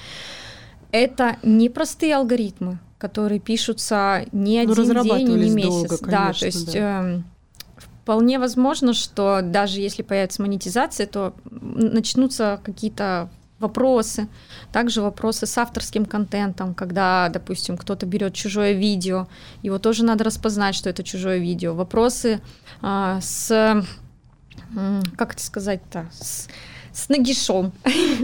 [0.90, 5.88] Это непростые алгоритмы, которые пишутся не один день, не месяц.
[5.90, 7.02] Долго, конечно, да, то есть да.
[7.04, 7.22] Э,
[8.07, 14.29] Вполне возможно, что даже если появится монетизация, то начнутся какие-то вопросы,
[14.71, 19.27] также вопросы с авторским контентом, когда, допустим, кто-то берет чужое видео,
[19.62, 21.75] его тоже надо распознать, что это чужое видео.
[21.75, 22.40] Вопросы
[22.81, 23.85] а, с,
[25.16, 26.47] как это сказать-то, с,
[26.92, 27.73] с нагишом.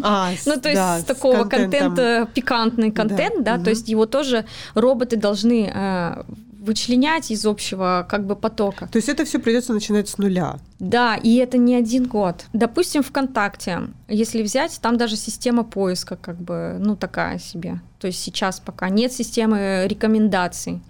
[0.05, 3.65] А, ну, то есть да, с такого контента, пикантный контент, да, да угу.
[3.65, 6.23] то есть его тоже роботы должны э,
[6.63, 8.87] вычленять из общего как бы потока.
[8.87, 10.59] То есть это все придется начинать с нуля.
[10.79, 12.47] Да, и это не один год.
[12.53, 17.81] Допустим, ВКонтакте, если взять, там даже система поиска как бы, ну, такая себе.
[17.99, 20.81] То есть сейчас пока нет системы рекомендаций,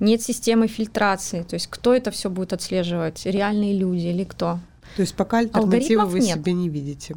[0.00, 1.42] нет системы фильтрации.
[1.42, 3.24] То есть кто это все будет отслеживать?
[3.24, 4.58] Реальные люди или кто?
[4.96, 6.38] То есть пока альтернативы вы нет.
[6.38, 7.16] себе не видите,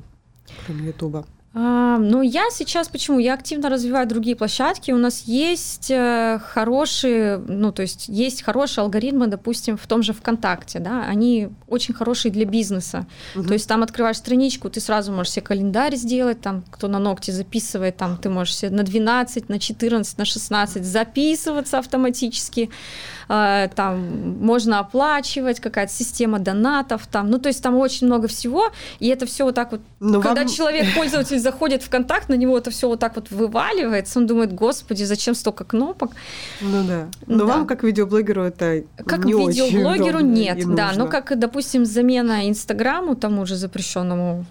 [0.65, 1.25] кроме Ютуба.
[1.57, 3.17] А, ну, я сейчас почему?
[3.17, 4.91] Я активно развиваю другие площадки.
[4.91, 10.11] У нас есть э, хорошие, ну, то есть есть хорошие алгоритмы, допустим, в том же
[10.11, 13.07] ВКонтакте, да, они очень хорошие для бизнеса.
[13.35, 13.45] Угу.
[13.45, 17.31] То есть там открываешь страничку, ты сразу можешь себе календарь сделать, там, кто на ногти
[17.31, 22.69] записывает, там, ты можешь себе на 12, на 14, на 16 записываться автоматически.
[23.27, 28.71] А, там можно оплачивать, какая-то система донатов, там, ну, то есть там очень много всего,
[28.99, 30.49] и это все вот так вот, Но когда вам...
[30.49, 34.53] человек, пользователь заходит в контакт, на него это все вот так вот вываливается, он думает,
[34.53, 36.11] господи, зачем столько кнопок?
[36.61, 37.07] Ну да.
[37.27, 37.45] Но да.
[37.45, 43.15] вам как видеоблогеру это как не видеоблогеру очень нет, да, но как, допустим, замена Инстаграму
[43.15, 44.45] тому же запрещенному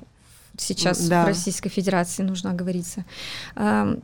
[0.56, 1.24] сейчас да.
[1.24, 3.04] в Российской Федерации нужно оговориться
[3.56, 3.96] а,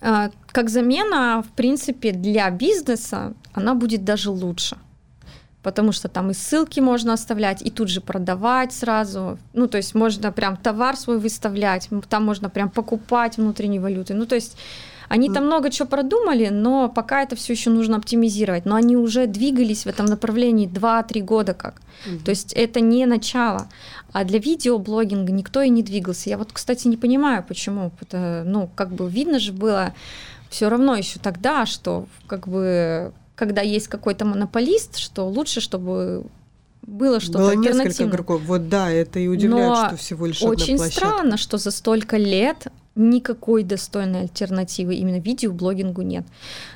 [0.00, 4.76] как замена, в принципе, для бизнеса она будет даже лучше.
[5.62, 9.38] Потому что там и ссылки можно оставлять, и тут же продавать сразу.
[9.52, 14.14] Ну, то есть можно прям товар свой выставлять, там можно прям покупать внутренней валюты.
[14.14, 14.56] Ну, то есть
[15.10, 18.64] они там много чего продумали, но пока это все еще нужно оптимизировать.
[18.64, 21.82] Но они уже двигались в этом направлении 2-3 года как.
[22.06, 23.68] mm То есть это не начало.
[24.12, 26.30] А для видеоблогинга никто и не двигался.
[26.30, 27.90] Я вот, кстати, не понимаю, почему.
[28.00, 29.94] Это, ну, как бы видно же было
[30.48, 36.24] все равно еще тогда, что как бы когда есть какой-то монополист, что лучше, чтобы
[36.82, 38.42] было что-то Было несколько игроков.
[38.42, 41.06] Вот да, это и удивляет, Но что всего лишь очень одна площадка.
[41.08, 46.24] странно, что за столько лет никакой достойной альтернативы именно видеоблогингу нет.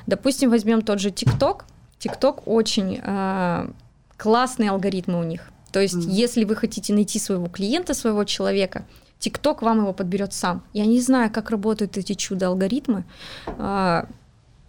[0.07, 1.65] Допустим, возьмем тот же ТикТок.
[1.99, 3.69] ТикТок очень э,
[4.17, 5.49] классные алгоритмы у них.
[5.71, 6.09] То есть, mm.
[6.09, 8.85] если вы хотите найти своего клиента, своего человека,
[9.19, 10.63] ТикТок вам его подберет сам.
[10.73, 13.05] Я не знаю, как работают эти чудо-алгоритмы.
[13.45, 14.07] А,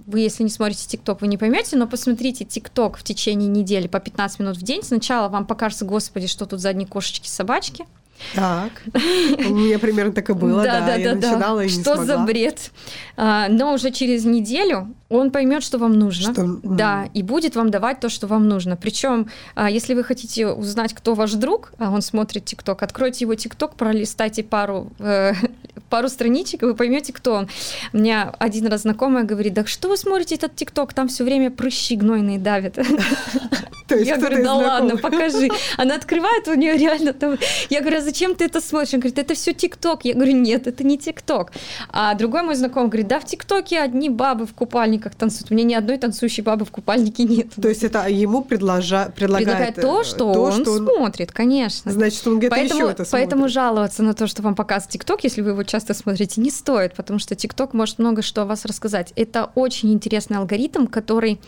[0.07, 4.01] вы, если не смотрите ТикТок, вы не поймете, но посмотрите ТикТок в течение недели по
[4.01, 4.83] 15 минут в день.
[4.83, 7.87] Сначала вам покажется, господи, что тут задние кошечки, собачки.
[8.35, 8.83] Так.
[8.94, 12.18] У меня примерно так и было, да, да, я да, начинала и не Что за
[12.18, 12.70] бред?
[13.16, 16.33] А, но уже через неделю он поймет, что вам нужно.
[16.33, 16.59] Что...
[16.62, 18.76] Да, и будет вам давать то, что вам нужно.
[18.76, 23.35] Причем, а, если вы хотите узнать, кто ваш друг, а он смотрит ТикТок, откройте его
[23.35, 25.33] ТикТок, пролистайте пару э,
[25.90, 27.48] пару страничек, и вы поймете, кто он.
[27.92, 31.50] У меня один раз знакомая говорит, да что вы смотрите этот ТикТок, там все время
[31.50, 32.79] прыщи гнойные давят.
[33.90, 35.49] Я говорю, да ладно, покажи.
[35.77, 37.38] Она открывает, у нее реально там...
[37.70, 38.94] Я говорю, а зачем ты это смотришь?
[38.94, 40.05] Он говорит, это все ТикТок.
[40.05, 41.53] Я говорю, нет, это не ТикТок.
[41.90, 45.51] А другой мой знакомый говорит, да в ТикТоке одни бабы в купальниках танцуют.
[45.51, 47.49] У меня ни одной танцующей бабы в купальнике нет.
[47.61, 49.12] То есть это ему предложа...
[49.14, 49.46] предлагает...
[49.46, 50.87] Предлагает то, что то, он что он...
[50.87, 51.92] смотрит, конечно.
[51.92, 53.11] Значит, он где-то еще это смотрит.
[53.11, 56.94] Поэтому жаловаться на то, что вам показывает ТикТок, если вы его часто смотрите, не стоит,
[56.94, 59.12] потому что ТикТок может много что о вас рассказать.
[59.16, 61.40] Это очень интересный алгоритм, который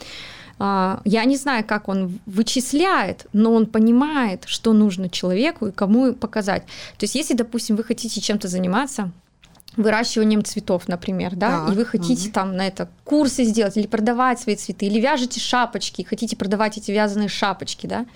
[0.59, 6.64] я не знаю, как он вычисляет, но он понимает, что нужно человеку и кому показать.
[6.99, 9.12] То есть, если, допустим, вы хотите чем-то заниматься,
[9.77, 12.35] выращиванием цветов, например, да, так, и вы хотите угу.
[12.35, 16.90] там на это курсы сделать или продавать свои цветы, или вяжете шапочки, хотите продавать эти
[16.90, 18.07] вязаные шапочки, да,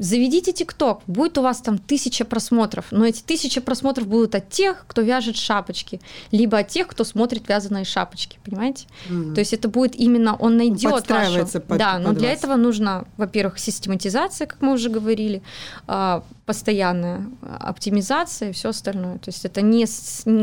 [0.00, 4.86] Заведите ТикТок, будет у вас там тысяча просмотров, но эти тысяча просмотров будут от тех,
[4.86, 8.86] кто вяжет шапочки, либо от тех, кто смотрит вязаные шапочки, понимаете?
[9.10, 9.34] Mm-hmm.
[9.34, 11.46] То есть это будет именно, он найдет вашу...
[11.60, 12.38] Под, да, но для вас.
[12.38, 15.42] этого нужно, во-первых, систематизация, как мы уже говорили,
[15.86, 19.18] а, постоянная оптимизация и все остальное.
[19.18, 19.84] То есть это не,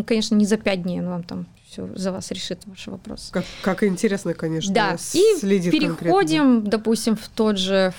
[0.04, 3.32] конечно, не за пять дней он вам там все за вас решит ваши вопросы.
[3.32, 4.74] Как, как интересно, конечно.
[4.74, 6.62] Да, и переходим, конкретно.
[6.62, 7.91] допустим, в тот же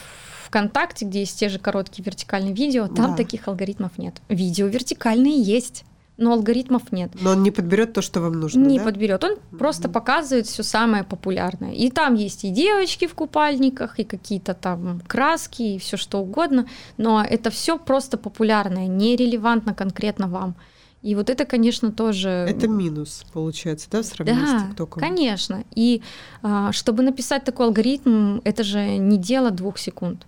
[0.49, 3.17] ВКонтакте, где есть те же короткие вертикальные видео, там да.
[3.17, 4.15] таких алгоритмов нет.
[4.29, 5.85] Видео вертикальные есть
[6.19, 7.13] но алгоритмов нет.
[7.21, 8.67] Но он не подберет то, что вам нужно.
[8.67, 8.85] Не да?
[8.87, 9.23] подберет.
[9.23, 9.57] Он mm-hmm.
[9.57, 11.73] просто показывает все самое популярное.
[11.73, 16.67] И там есть и девочки в купальниках, и какие-то там краски, и все что угодно.
[16.97, 20.57] Но это все просто популярное, нерелевантно конкретно вам.
[21.03, 22.29] И вот это, конечно, тоже...
[22.29, 25.01] Это минус, получается, да, в сравнении да, с ТикТоком?
[25.01, 25.63] конечно.
[25.77, 26.03] И
[26.43, 30.27] а, чтобы написать такой алгоритм, это же не дело двух секунд.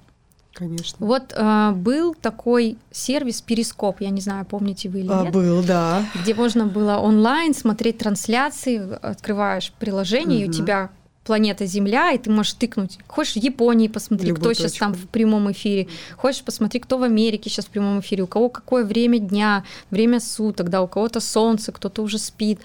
[0.52, 1.06] Конечно.
[1.06, 5.32] Вот э, был такой сервис Перископ, я не знаю, помните вы или а, нет?
[5.32, 6.04] Был, да.
[6.20, 10.46] Где можно было онлайн смотреть трансляции, открываешь приложение, угу.
[10.46, 10.90] и у тебя
[11.24, 12.98] планета Земля, и ты можешь тыкнуть.
[13.06, 14.62] Хочешь в Японии посмотри, Любую кто точку.
[14.64, 15.86] сейчас там в прямом эфире.
[16.16, 20.18] Хочешь посмотри, кто в Америке сейчас в прямом эфире, у кого какое время дня, время
[20.18, 22.58] суток, да, у кого-то солнце, кто-то уже спит.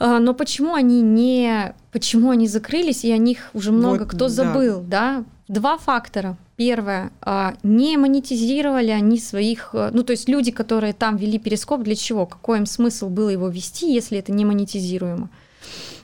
[0.00, 4.28] А, но почему они не, почему они закрылись, и о них уже много вот, кто
[4.28, 5.24] забыл, да?
[5.46, 6.38] Два фактора.
[6.56, 11.82] Первое, а, не монетизировали они своих, э, ну то есть люди, которые там вели перископ,
[11.82, 12.24] для чего?
[12.24, 15.28] Какой им смысл было его вести, если это не монетизируемо?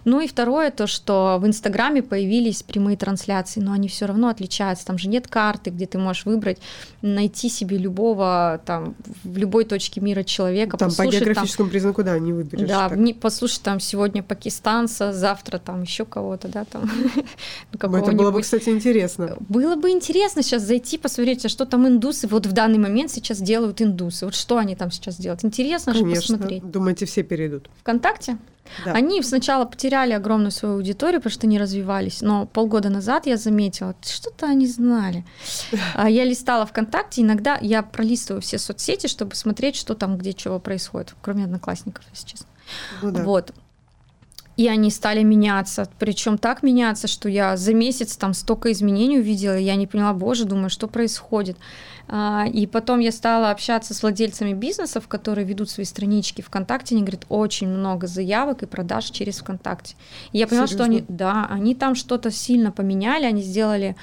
[0.06, 4.86] Ну и второе, то, что в Инстаграме появились прямые трансляции, но они все равно отличаются.
[4.86, 6.58] Там же нет карты, где ты можешь выбрать,
[7.02, 10.76] найти себе любого там в любой точке мира человека.
[10.76, 12.68] Там по географическому там, признаку, да, не выберешь.
[12.68, 16.88] Да, не, послушай там сегодня пакистанца, завтра там еще кого-то, да, там.
[17.82, 19.36] Ну, это было бы, кстати, интересно.
[19.40, 23.40] Было бы интересно сейчас зайти, посмотреть, а что там индусы вот в данный момент сейчас
[23.40, 24.24] делают индусы.
[24.24, 25.44] Вот что они там сейчас делают.
[25.44, 26.70] Интересно же посмотреть.
[26.70, 27.68] Думаете, все перейдут?
[27.80, 28.38] Вконтакте?
[28.84, 28.92] Да.
[28.92, 33.94] Они сначала потеряли огромную свою аудиторию, потому что не развивались, но полгода назад я заметила,
[34.02, 35.24] что-то они знали.
[35.94, 40.58] А я листала ВКонтакте, иногда я пролистываю все соцсети, чтобы смотреть, что там, где чего
[40.58, 42.46] происходит, кроме одноклассников, если честно.
[43.02, 43.22] Ну, да.
[43.22, 43.52] Вот.
[44.56, 49.58] И они стали меняться, причем так меняться, что я за месяц там столько изменений увидела,
[49.58, 51.58] и я не поняла, боже, думаю, что происходит.
[52.08, 56.94] А, и потом я стала общаться с владельцами бизнесов, которые ведут свои странички ВКонтакте.
[56.94, 59.94] Они говорят, очень много заявок и продаж через ВКонтакте.
[60.32, 60.84] И я поняла, Серьезно?
[60.84, 63.94] что они, да, они там что-то сильно поменяли, они сделали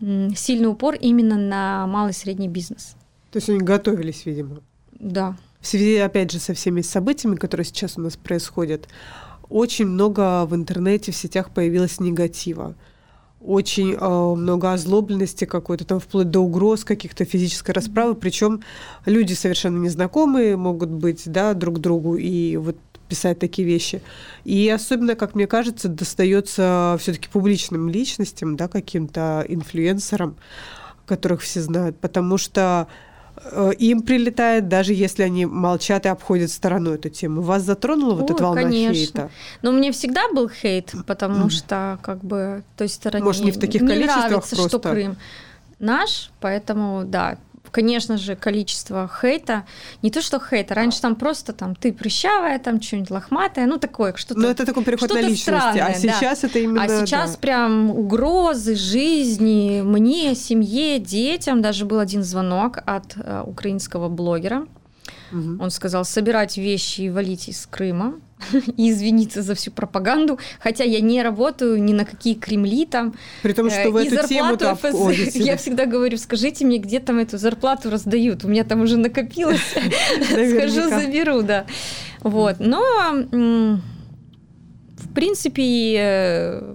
[0.00, 2.96] сильный упор именно на малый и средний бизнес.
[3.30, 4.60] То есть они готовились, видимо.
[4.98, 5.36] Да.
[5.60, 8.88] В связи, опять же, со всеми событиями, которые сейчас у нас происходят,
[9.50, 12.74] очень много в интернете, в сетях появилось негатива.
[13.40, 18.62] Очень э, много озлобленности какой-то, там вплоть до угроз каких-то физической расправы, причем
[19.06, 22.76] люди совершенно незнакомые могут быть, да, друг другу, и вот
[23.08, 24.02] писать такие вещи.
[24.44, 30.36] И особенно, как мне кажется, достается все-таки публичным личностям, да, каким-то инфлюенсерам,
[31.06, 32.86] которых все знают, потому что
[33.78, 37.40] им прилетает, даже если они молчат и обходят стороной эту тему.
[37.40, 38.94] Вас затронула вот эта волна конечно.
[38.94, 39.30] хейта?
[39.62, 43.58] Но у меня всегда был хейт, потому что как бы той стороне Может, не в
[43.58, 44.78] таких не количествах нравится, просто?
[44.78, 45.16] что Крым
[45.80, 47.38] наш, поэтому да,
[47.70, 49.64] конечно же, количество хейта,
[50.02, 54.14] не то что хейта, раньше там просто там ты прыщавая, там что-нибудь лохматое, ну такое,
[54.16, 55.94] что-то Ну, это такой переход на личности, а странное, да.
[55.94, 56.82] сейчас это именно...
[56.82, 57.38] А сейчас да.
[57.38, 61.62] прям угрозы жизни мне, семье, детям.
[61.62, 64.66] Даже был один звонок от э, украинского блогера.
[65.30, 65.60] Мгм.
[65.60, 68.20] Он сказал собирать вещи и валить из Крыма
[68.76, 73.14] и извиниться за всю пропаганду, хотя я не работаю ни на какие Кремли там.
[73.42, 75.34] При том, что в Э, и эту тему ФС.
[75.34, 78.44] Я всегда говорю, скажите мне, где там эту зарплату раздают.
[78.44, 79.60] У меня там уже накопилось.
[80.24, 81.66] Схожу, заберу, да.
[82.20, 82.56] Вот.
[82.58, 82.82] Но,
[83.30, 86.74] в принципе, э,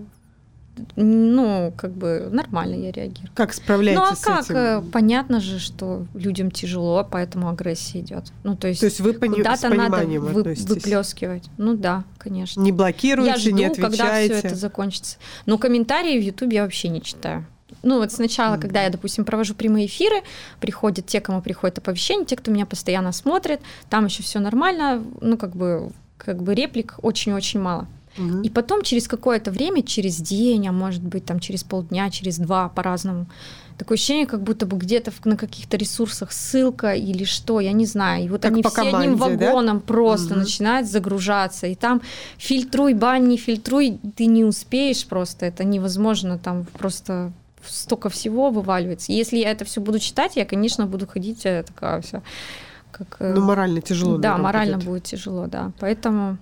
[0.95, 3.29] ну, как бы нормально я реагирую.
[3.33, 4.43] Как Ну а справляетесь с как?
[4.45, 4.55] этим?
[4.57, 8.25] Э, Понятно же, что людям тяжело, поэтому агрессия идет.
[8.43, 11.49] Ну, то есть, То есть вы пони- куда-то надо вы- выплескивать.
[11.57, 12.61] Ну да, конечно.
[12.61, 14.47] Не Я блокируете, жду, не когда все отвечаете?
[14.47, 15.17] это закончится.
[15.45, 17.45] Но комментарии в YouTube я вообще не читаю.
[17.83, 20.17] Ну вот сначала, когда я, допустим, провожу прямые эфиры,
[20.59, 23.59] приходят те, кому приходит оповещение, те, кто меня постоянно смотрит,
[23.89, 27.87] там еще все нормально, ну как бы, как бы реплик очень-очень мало.
[28.43, 32.69] И потом через какое-то время, через день, а может быть там через полдня, через два
[32.69, 33.25] по-разному,
[33.77, 38.25] такое ощущение, как будто бы где-то на каких-то ресурсах ссылка или что, я не знаю.
[38.25, 39.45] И вот Как они все одним команде, да?
[39.47, 40.43] вагоном просто Мгм.
[40.43, 41.67] начинают загружаться.
[41.67, 42.01] И там
[42.37, 47.33] фильтруй, бань, не фильтруй, ты не успеешь просто, это невозможно, там просто
[47.67, 49.11] столько всего вываливается.
[49.11, 52.21] И если я это все буду читать, я, конечно, буду ходить э, такая вся,
[52.91, 53.17] как...
[53.19, 54.17] э, Ну, морально тяжело.
[54.17, 54.85] да, морально будет.
[54.87, 55.71] будет тяжело, да.
[55.79, 56.37] Поэтому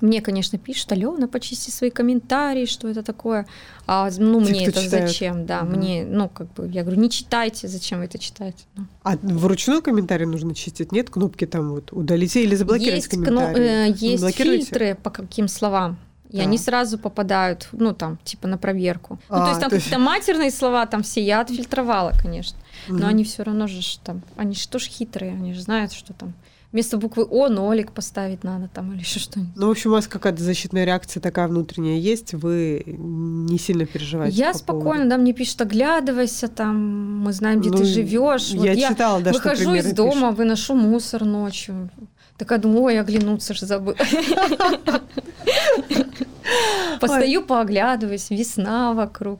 [0.00, 3.46] мне, конечно, пишут, Алена, почисти свои комментарии, что это такое.
[3.86, 5.08] А ну, Те, мне это читает.
[5.08, 5.46] зачем?
[5.46, 5.76] Да, Мгм.
[5.78, 8.64] мне, ну, как бы, я говорю, не читайте, зачем вы это читаете?
[8.76, 8.86] Ну.
[9.02, 10.92] А вручную комментарий нужно чистить?
[10.92, 13.66] Нет кнопки там вот удалить или заблокировать есть кно- комментарий?
[13.90, 15.96] э, есть фильтры по каким словам.
[16.30, 16.46] И Так.
[16.46, 19.20] они сразу попадают, ну, там, типа на проверку.
[19.28, 22.58] ну, А, то есть там то есть- какие-то матерные слова, там все я отфильтровала, конечно.
[22.88, 23.06] Но Мгм.
[23.06, 26.32] они все равно же там, они же тоже хитрые, они же знают, что там
[26.74, 29.54] вместо буквы О нолик поставить надо там или еще что-нибудь.
[29.56, 34.36] Ну, в общем, у вас какая-то защитная реакция такая внутренняя есть, вы не сильно переживаете.
[34.36, 38.50] Я по спокойно, поводу- да, мне пишут, оглядывайся, там, мы знаем, где Ну, ты живешь.
[38.54, 40.36] Вот я, я читала, да, что выхожу примеры из дома, пишут.
[40.38, 41.90] выношу мусор ночью.
[42.36, 43.96] Такая думаю, ой, оглянуться же забыла.
[47.00, 49.38] Постою, пооглядываюсь, весна вокруг,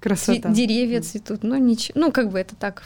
[0.00, 0.48] Красота.
[0.48, 1.42] деревья цветут.
[1.42, 2.82] Ну, ничего, ну, как бы это так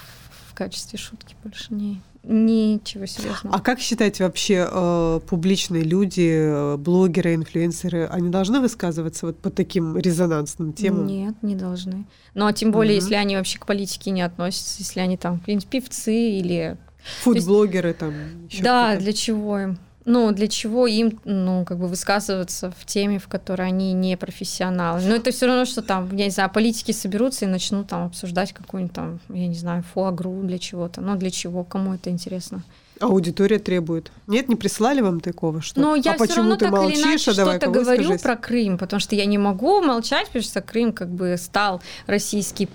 [0.49, 3.55] в качестве шутки больше не ничего серьезного.
[3.57, 9.51] А как считаете вообще э, публичные люди, э, блогеры, инфлюенсеры, они должны высказываться вот по
[9.51, 11.07] таким резонансным темам?
[11.07, 12.05] Нет, не должны.
[12.35, 13.05] Ну, а тем более, Мгм.
[13.05, 16.77] если они вообще к политике не относятся, если они там какие-нибудь певцы или
[17.23, 18.15] Фудблогеры там.
[18.63, 19.79] да, для чего им?
[20.07, 25.01] Ну, для чего им, ну, как бы высказываться в теме, в которой они не профессионалы.
[25.01, 28.53] Но это все равно, что там, я не знаю, политики соберутся и начнут там обсуждать
[28.53, 31.01] какую-нибудь там, я не знаю, фуагру для чего-то.
[31.01, 31.65] Ну, для чего?
[31.65, 32.63] Кому это интересно?
[33.01, 34.13] Аудитория требует.
[34.27, 37.31] Нет, не прислали вам такого, что Но я а все равно так молчишь, или иначе
[37.31, 38.23] а что-то говорю выскажись.
[38.23, 42.69] про Крым, потому что я не могу молчать, потому что Крым как бы стал российский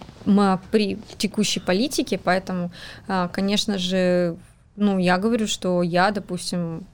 [0.72, 2.72] при текущей политике, поэтому,
[3.08, 4.36] а, конечно же,
[4.76, 6.86] ну, я говорю, что я, допустим,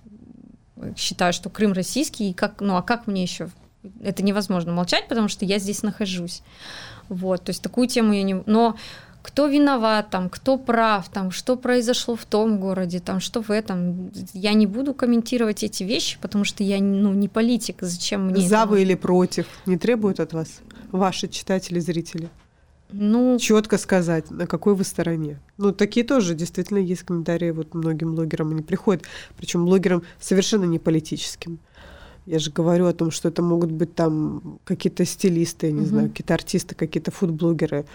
[0.98, 3.50] считаю, что Крым российский, и как, ну, а как мне еще?
[4.02, 6.42] Это невозможно молчать, потому что я здесь нахожусь.
[7.10, 8.42] Вот, то есть такую тему я не...
[8.46, 8.76] Но
[9.22, 14.12] кто виноват там, кто прав, там, что произошло в том городе, там, что в этом.
[14.34, 18.58] Я не буду комментировать эти вещи, потому что я ну, не политик, зачем мне За
[18.58, 19.48] это вы или против?
[19.66, 20.60] Не требуют от вас
[20.92, 22.30] ваши читатели, зрители?
[22.92, 25.40] Ну, Четко сказать, на какой вы стороне.
[25.58, 29.04] Ну, такие тоже действительно есть комментарии вот многим блогерам, они приходят,
[29.38, 31.60] причем блогерам совершенно не политическим.
[32.26, 35.88] Я же говорю о том, что это могут быть там какие-то стилисты, я не Мгм.
[35.90, 37.86] знаю, какие-то артисты, какие-то фудблогеры,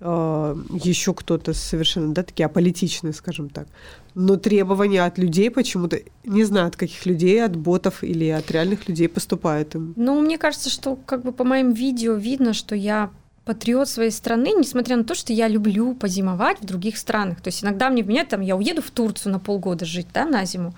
[0.00, 3.66] еще кто-то совершенно, да, такие аполитичные, скажем так.
[4.14, 8.88] Но требования от людей почему-то, не знаю, от каких людей, от ботов или от реальных
[8.88, 9.94] людей поступают им.
[9.96, 13.10] ну, мне кажется, что как бы по моим видео видно, что я
[13.44, 17.40] патриот своей страны, несмотря на то, что я люблю позимовать в других странах.
[17.40, 20.44] То есть иногда мне меня там, я уеду в Турцию на полгода жить, да, на
[20.44, 20.74] зиму.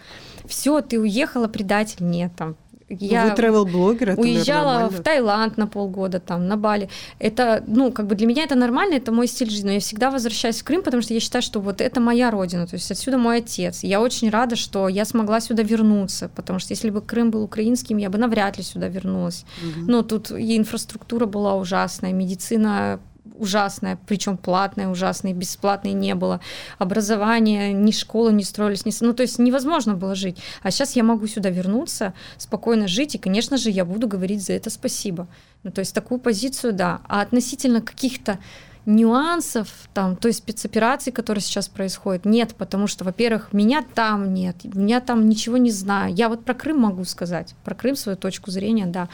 [0.46, 2.04] Все, ты уехала, предатель.
[2.04, 2.56] Нет, там
[2.88, 6.88] Я Вы travel-блогер, это, уезжала наверное, в Таиланд на полгода, там, на Бали.
[7.18, 9.66] Это, ну, как бы для меня это нормально, это мой стиль жизни.
[9.66, 12.66] Но я всегда возвращаюсь в Крым, потому что я считаю, что вот это моя родина,
[12.66, 13.82] то есть отсюда мой отец.
[13.82, 17.96] Я очень рада, что я смогла сюда вернуться, потому что если бы Крым был украинским,
[17.96, 19.44] я бы навряд ли сюда вернулась.
[19.60, 19.86] Мгм.
[19.88, 23.00] Ну, тут и инфраструктура была ужасная, медицина
[23.38, 26.40] ужасная, причем платная, ужасная, и бесплатной не было.
[26.78, 28.92] Образование, ни школы не строились, ни...
[29.04, 30.38] ну, то есть невозможно было жить.
[30.62, 34.54] А сейчас я могу сюда вернуться, спокойно жить, и, конечно же, я буду говорить за
[34.54, 35.28] это спасибо.
[35.62, 37.00] Ну, то есть такую позицию, да.
[37.08, 38.38] А относительно каких-то
[38.86, 45.00] нюансов, там, той спецоперации, которая сейчас происходит, нет, потому что, во-первых, меня там нет, меня
[45.00, 46.14] там ничего не знаю.
[46.14, 49.08] Я вот про Крым могу сказать, про Крым свою точку зрения, да,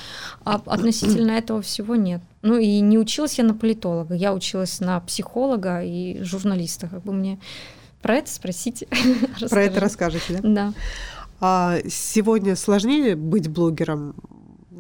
[0.44, 2.20] а относительно этого всего нет.
[2.42, 7.12] Ну и не училась я на политолога, я училась на психолога и журналиста, как бы
[7.12, 7.38] мне
[8.02, 8.88] про это спросите.
[9.48, 10.40] Про это расскажете, да?
[10.42, 10.72] Да.
[11.40, 14.14] А сегодня сложнее быть блогером?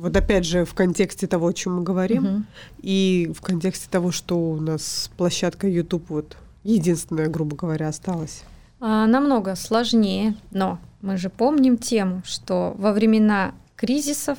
[0.02, 2.46] Вот опять же, в контексте того, о чем мы говорим, Мгм.
[2.80, 8.42] и в контексте того, что у нас площадка YouTube вот единственная, грубо говоря, осталась.
[8.80, 14.38] А, Намного сложнее, но мы же помним тему, что во времена кризисов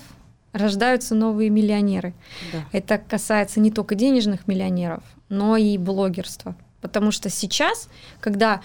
[0.51, 2.13] рождаются новые миллионеры.
[2.51, 2.59] Да.
[2.73, 6.55] Это касается не только денежных миллионеров, но и блогерства.
[6.81, 7.87] Потому что сейчас,
[8.19, 8.59] когда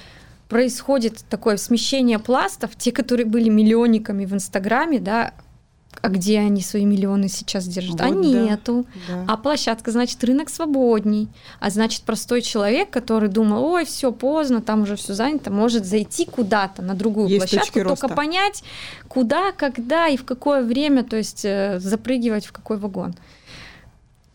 [0.48, 5.32] происходит такое смещение пластов, те, которые были миллионниками в Инстаграме, да,
[6.02, 8.00] а где они свои миллионы сейчас держат?
[8.00, 8.28] а Вот да.
[8.28, 8.86] нету.
[9.08, 9.24] Да.
[9.26, 11.28] А площадка, значит, рынок свободней.
[11.60, 16.24] А значит, простой человек, который думал, ой, все поздно, там уже все занято, может зайти
[16.24, 18.08] куда-то на другую Есть площадку, только роста.
[18.08, 18.62] понять,
[19.08, 23.14] куда, когда и в какое время, то есть э, запрыгивать в какой вагон.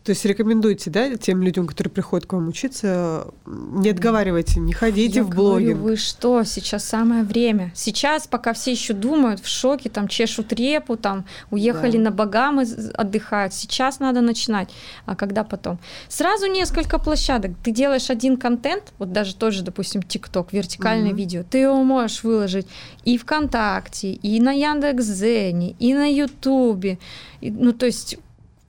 [0.04, 5.20] То есть рекомендуйте, да, тем людям, которые приходят к вам учиться, не отговаривайте, не ходите
[5.20, 5.80] Я в говорю, блогинг.
[5.80, 7.72] вы что, сейчас самое время.
[7.74, 12.04] Сейчас, пока все еще думают, в шоке, там чешут репу, там уехали Да.
[12.04, 13.54] на Багамы, отдыхают.
[13.54, 14.68] Сейчас надо начинать.
[15.06, 15.78] А когда потом?
[16.08, 17.52] Сразу несколько площадок.
[17.64, 21.16] Ты делаешь один контент, вот даже тот же, допустим, ТикТок, вертикальное Мгм.
[21.16, 22.66] видео, ты его можешь выложить
[23.06, 26.98] и ВКонтакте, и на Яндекс.Зене, и на Ютубе.
[27.40, 28.18] И, Ну, то есть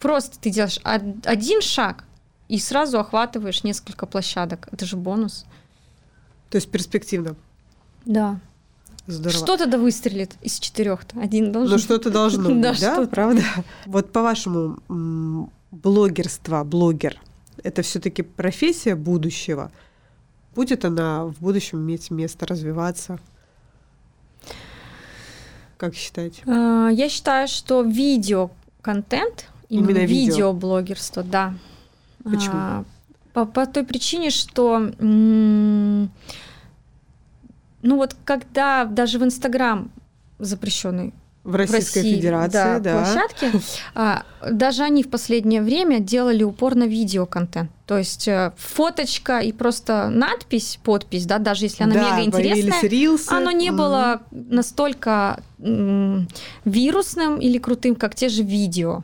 [0.08, 2.04] просто ты делаешь од- один шаг,
[2.48, 4.68] и сразу охватываешь несколько площадок.
[4.72, 5.46] Это же бонус.
[6.50, 7.36] То есть перспективно.
[8.06, 8.40] Да.
[9.08, 9.38] Здорово.
[9.46, 11.02] Что-то да выстрелит из четырех.
[11.16, 11.74] Один должен.
[11.74, 13.42] Ну что-то должно быть, Да, да, правда?
[13.86, 14.80] Вот по-вашему,
[15.72, 17.20] блогерство, блогер,
[17.64, 19.72] это все-таки профессия будущего?
[20.56, 23.20] Будет она в будущем иметь место развиваться?
[25.78, 26.42] Как считаете?
[26.48, 30.32] А, Я считаю, что видеоконтент, именно, Именно видео.
[30.34, 31.54] видеоблогерство, да.
[32.24, 32.56] Почему?
[32.56, 32.84] А,
[33.34, 36.10] По, по той причине, что м,
[37.82, 39.92] ну вот когда даже в Инстаграм
[40.40, 41.14] запрещенный
[41.44, 42.94] В в Российской России, Федерации, да.
[43.04, 43.52] площадки,
[43.94, 47.70] а, даже они в последнее время делали упор на видеоконтент.
[47.86, 52.82] То есть э, фоточка и просто надпись, подпись, да, даже если она Да, мега интересная,
[52.90, 53.32] рилсы.
[53.32, 53.78] оно не Мгм.
[53.78, 56.28] было настолько м,
[56.66, 59.04] вирусным или крутым, как те же видео.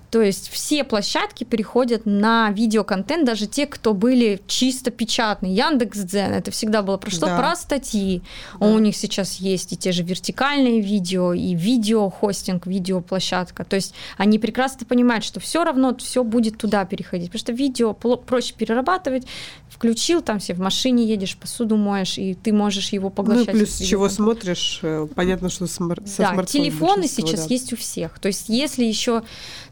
[0.11, 5.55] То есть все площадки переходят на видеоконтент, даже те, кто были чисто печатные.
[5.55, 7.27] Яндекс.Дзен, это всегда было про что?
[7.27, 7.37] Да.
[7.37, 8.21] Про статьи.
[8.59, 8.65] Да.
[8.67, 13.63] У них сейчас есть и те же вертикальные видео, и видеохостинг, видеоплощадка.
[13.63, 17.27] То есть они прекрасно понимают, что все равно все будет туда переходить.
[17.27, 19.25] Потому что видео проще перерабатывать.
[19.69, 23.51] Включил, там все в машине едешь, посуду моешь, и ты можешь его Ну поглощать.
[23.55, 27.53] плюс из чего смотришь, э, понятно, что смар- со Да, телефоны сейчас да.
[27.53, 28.19] есть у всех.
[28.19, 29.23] То есть если еще,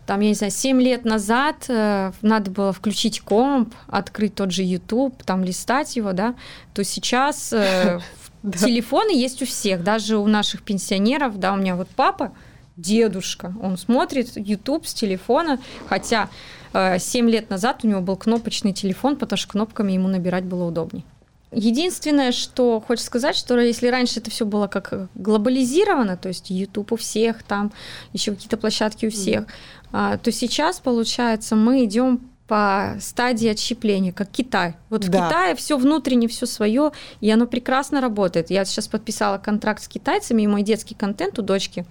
[0.08, 4.64] там, я не знаю, 7 лет назад э, надо было включить комп, открыть тот же
[4.64, 6.36] YouTube, там листать его, да,
[6.74, 8.00] то сейчас э,
[8.44, 12.34] телефоны есть у всех, даже у наших пенсионеров, да, у меня вот папа,
[12.78, 16.30] дедушка, он смотрит YouTube с телефона, хотя
[16.74, 20.64] э, 7 лет назад у него был кнопочный телефон, потому что кнопками ему набирать было
[20.66, 21.04] удобнее.
[21.52, 26.92] Единственное, что хочется сказать, что если раньше это все было как глобализировано, то есть YouTube
[26.92, 27.72] у всех, там
[28.14, 29.46] еще какие-то площадки у всех,
[29.92, 34.74] а, то сейчас, получается, мы идем по стадии отщепления, как Китай.
[34.90, 35.28] Вот в Да.
[35.28, 36.92] Китае все внутренне, все свое,
[37.22, 38.50] и оно прекрасно работает.
[38.50, 41.86] Я сейчас подписала контракт с китайцами, и мой детский контент у дочки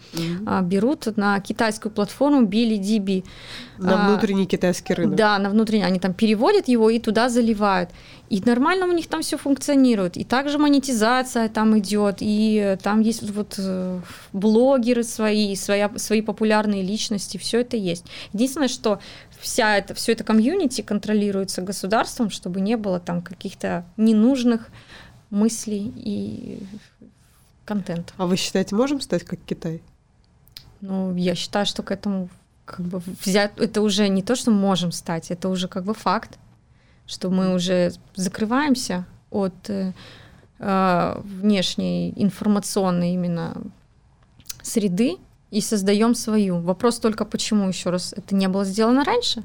[0.46, 3.24] а, берут на китайскую платформу BiliDB.
[3.78, 5.14] На а, внутренний китайский рынок.
[5.14, 5.84] Да, на внутренний.
[5.84, 7.90] Они там переводят его и туда заливают.
[8.28, 10.16] И нормально у них там все функционирует.
[10.16, 12.16] И также монетизация там идет.
[12.20, 14.00] И э, там есть вот э,
[14.32, 17.38] блогеры свои, своя, свои популярные личности.
[17.38, 18.04] Все это есть.
[18.32, 18.98] Единственное, что
[19.40, 24.68] вся это, все это комьюнити контролируется государством, чтобы не было там каких-то ненужных
[25.30, 26.62] мыслей и
[27.64, 28.12] контента.
[28.16, 29.82] А вы считаете, можем стать как Китай?
[30.80, 32.28] Ну, я считаю, что к этому
[32.64, 35.94] как бы взять, это уже не то, что мы можем стать, это уже как бы
[35.94, 36.38] факт,
[37.06, 39.92] что мы уже закрываемся от э,
[40.58, 43.56] э внешней информационной именно
[44.62, 45.16] среды
[45.50, 46.60] и создаем свою.
[46.60, 49.42] Вопрос только почему еще раз это не было сделано раньше,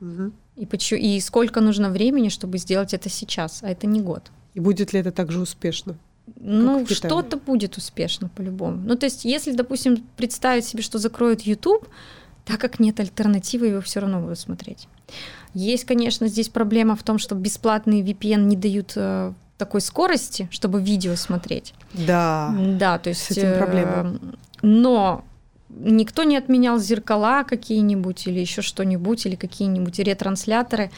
[0.00, 0.32] угу.
[0.56, 4.30] и почему и сколько нужно времени, чтобы сделать это сейчас, а это не год.
[4.54, 5.96] И будет ли это также успешно?
[6.36, 8.80] Ну, что-то будет успешно по-любому.
[8.84, 11.86] Ну, то есть, если, допустим, представить себе, что закроют YouTube,
[12.44, 14.88] так как нет альтернативы, его все равно будут смотреть.
[15.52, 20.80] Есть, конечно, здесь проблема в том, что бесплатные VPN не дают э, такой скорости, чтобы
[20.80, 21.74] видео смотреть.
[21.92, 22.54] Да.
[22.78, 23.22] Да, то есть.
[23.22, 24.18] С этим проблема.
[24.22, 25.24] Э, но
[25.78, 30.90] никто не отменял зеркала какие-нибудь или еще что-нибудь, или какие-нибудь ретрансляторы.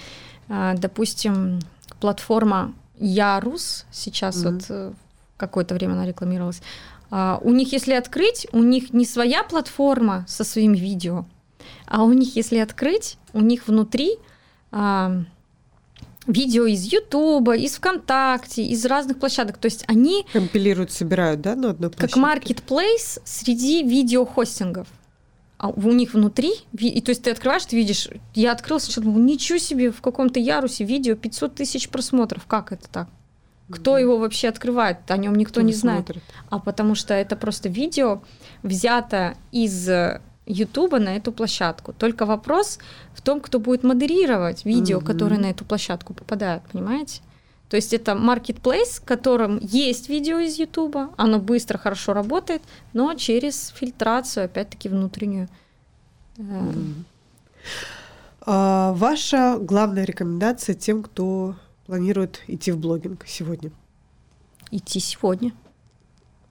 [0.48, 1.60] Э, допустим,
[2.00, 4.52] платформа Ярус сейчас mm-hmm.
[4.52, 4.92] вот э,
[5.36, 6.62] какое-то время она рекламировалась.
[7.08, 11.24] Uh, у них, если открыть, у них не своя платформа со своим видео,
[11.86, 14.16] а у них, если открыть, у них внутри
[14.72, 15.24] uh,
[16.26, 19.58] видео из Ютуба, из ВКонтакте, из разных площадок.
[19.58, 20.26] То есть они...
[20.32, 22.14] Компилируют, собирают, да, на одной площадке?
[22.14, 24.88] Как маркетплейс среди видеохостингов.
[25.58, 29.24] А у них внутри, и то есть ты открываешь, ты видишь, я открыл сначала, думаю,
[29.24, 33.08] ничего себе, в каком-то ярусе видео 500 тысяч просмотров, как это так?
[33.70, 34.98] Кто его вообще открывает?
[35.10, 36.04] О нем никто не знает.
[36.04, 36.22] Смотрит.
[36.50, 38.22] А потому что это просто видео
[38.62, 39.88] взято из
[40.46, 41.92] Ютуба на эту площадку.
[41.92, 42.78] Только вопрос
[43.14, 45.06] в том, кто будет модерировать видео, угу.
[45.06, 47.20] которые на эту площадку попадают, понимаете?
[47.68, 53.12] То есть это marketplace, в котором есть видео из Ютуба, оно быстро, хорошо работает, но
[53.14, 55.48] через фильтрацию, опять-таки, внутреннюю.
[56.36, 57.02] Mm.
[58.42, 63.72] А ваша главная рекомендация тем, кто планирует идти в блогинг сегодня?
[64.70, 65.52] Идти сегодня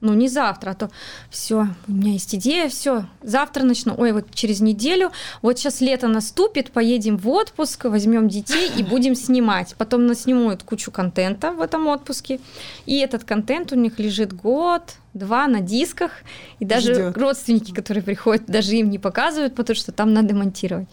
[0.01, 0.91] ну не завтра, а то
[1.29, 6.07] все, у меня есть идея, все, завтра начну, ой, вот через неделю, вот сейчас лето
[6.07, 9.75] наступит, поедем в отпуск, возьмем детей и будем снимать.
[9.77, 12.39] Потом наснимут кучу контента в этом отпуске,
[12.85, 16.11] и этот контент у них лежит год, два на дисках,
[16.59, 17.17] и даже Ждёт.
[17.17, 20.87] родственники, которые приходят, даже им не показывают, потому что там надо монтировать.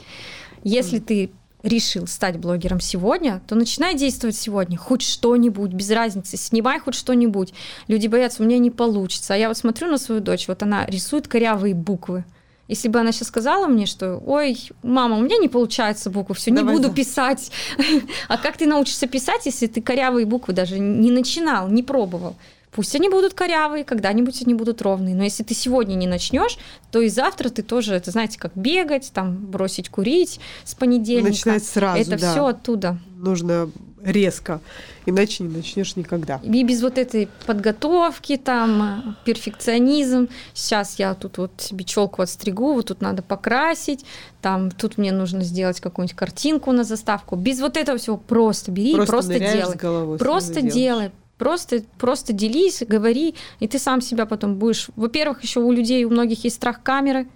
[0.64, 1.32] Если ты
[1.62, 4.76] решил стать блогером сегодня, то начинай действовать сегодня.
[4.76, 7.54] Хоть что-нибудь, без разницы, снимай хоть что-нибудь.
[7.88, 9.34] Люди боятся, у меня не получится.
[9.34, 12.24] А я вот смотрю на свою дочь, вот она рисует корявые буквы.
[12.68, 16.50] Если бы она сейчас сказала мне, что, ой, мама, у меня не получается буквы, все,
[16.50, 17.50] не буду писать.
[18.28, 22.36] А как ты научишься писать, если ты корявые буквы даже не начинал, не пробовал?
[22.72, 25.14] Пусть они будут корявые, когда-нибудь они будут ровные.
[25.14, 26.58] Но если ты сегодня не начнешь,
[26.90, 31.28] то и завтра ты тоже, это знаете, как бегать, там бросить курить с понедельника.
[31.28, 32.00] Начинать сразу.
[32.00, 32.32] Это да.
[32.32, 32.98] все оттуда.
[33.16, 33.70] Нужно
[34.02, 34.60] резко,
[35.06, 36.40] иначе не начнешь никогда.
[36.42, 40.28] И без вот этой подготовки, там, перфекционизм.
[40.54, 44.04] Сейчас я тут вот себе челку отстригу, вот тут надо покрасить,
[44.40, 47.36] там, тут мне нужно сделать какую-нибудь картинку на заставку.
[47.36, 49.76] Без вот этого всего просто бери, просто, просто делай.
[49.76, 51.10] Головой, просто делай,
[51.42, 54.90] Просто, просто делись, говори, и ты сам себя потом будешь.
[54.94, 57.26] Во-первых, еще у людей, у многих есть страх камеры.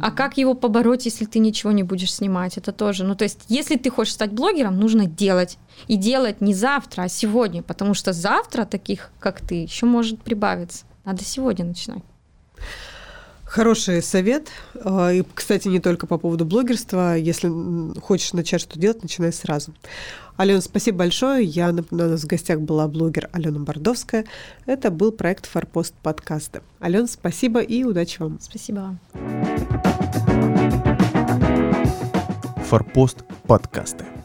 [0.00, 2.56] А как его побороть, если ты ничего не будешь снимать?
[2.56, 3.04] Это тоже.
[3.04, 5.58] Ну, то есть, если ты хочешь стать блогером, нужно делать.
[5.86, 7.62] И делать не завтра, а сегодня.
[7.62, 10.86] Потому что завтра таких, как ты, еще может прибавиться.
[11.04, 12.02] Надо сегодня начинать.
[13.44, 14.48] Хороший совет.
[14.82, 17.14] А, и, кстати, не только по поводу блогерства.
[17.14, 17.52] Если
[18.00, 19.74] хочешь начать что делать, начинай сразу.
[20.36, 21.44] Алена, спасибо большое.
[21.44, 24.26] Я напоминаю, у нас в гостях была блогер Алена Бордовская.
[24.66, 26.62] Это был проект «Форпост подкаста».
[26.78, 28.38] Алена, спасибо и удачи вам.
[28.40, 29.00] Спасибо вам.
[32.68, 34.15] «Форпост подкасты».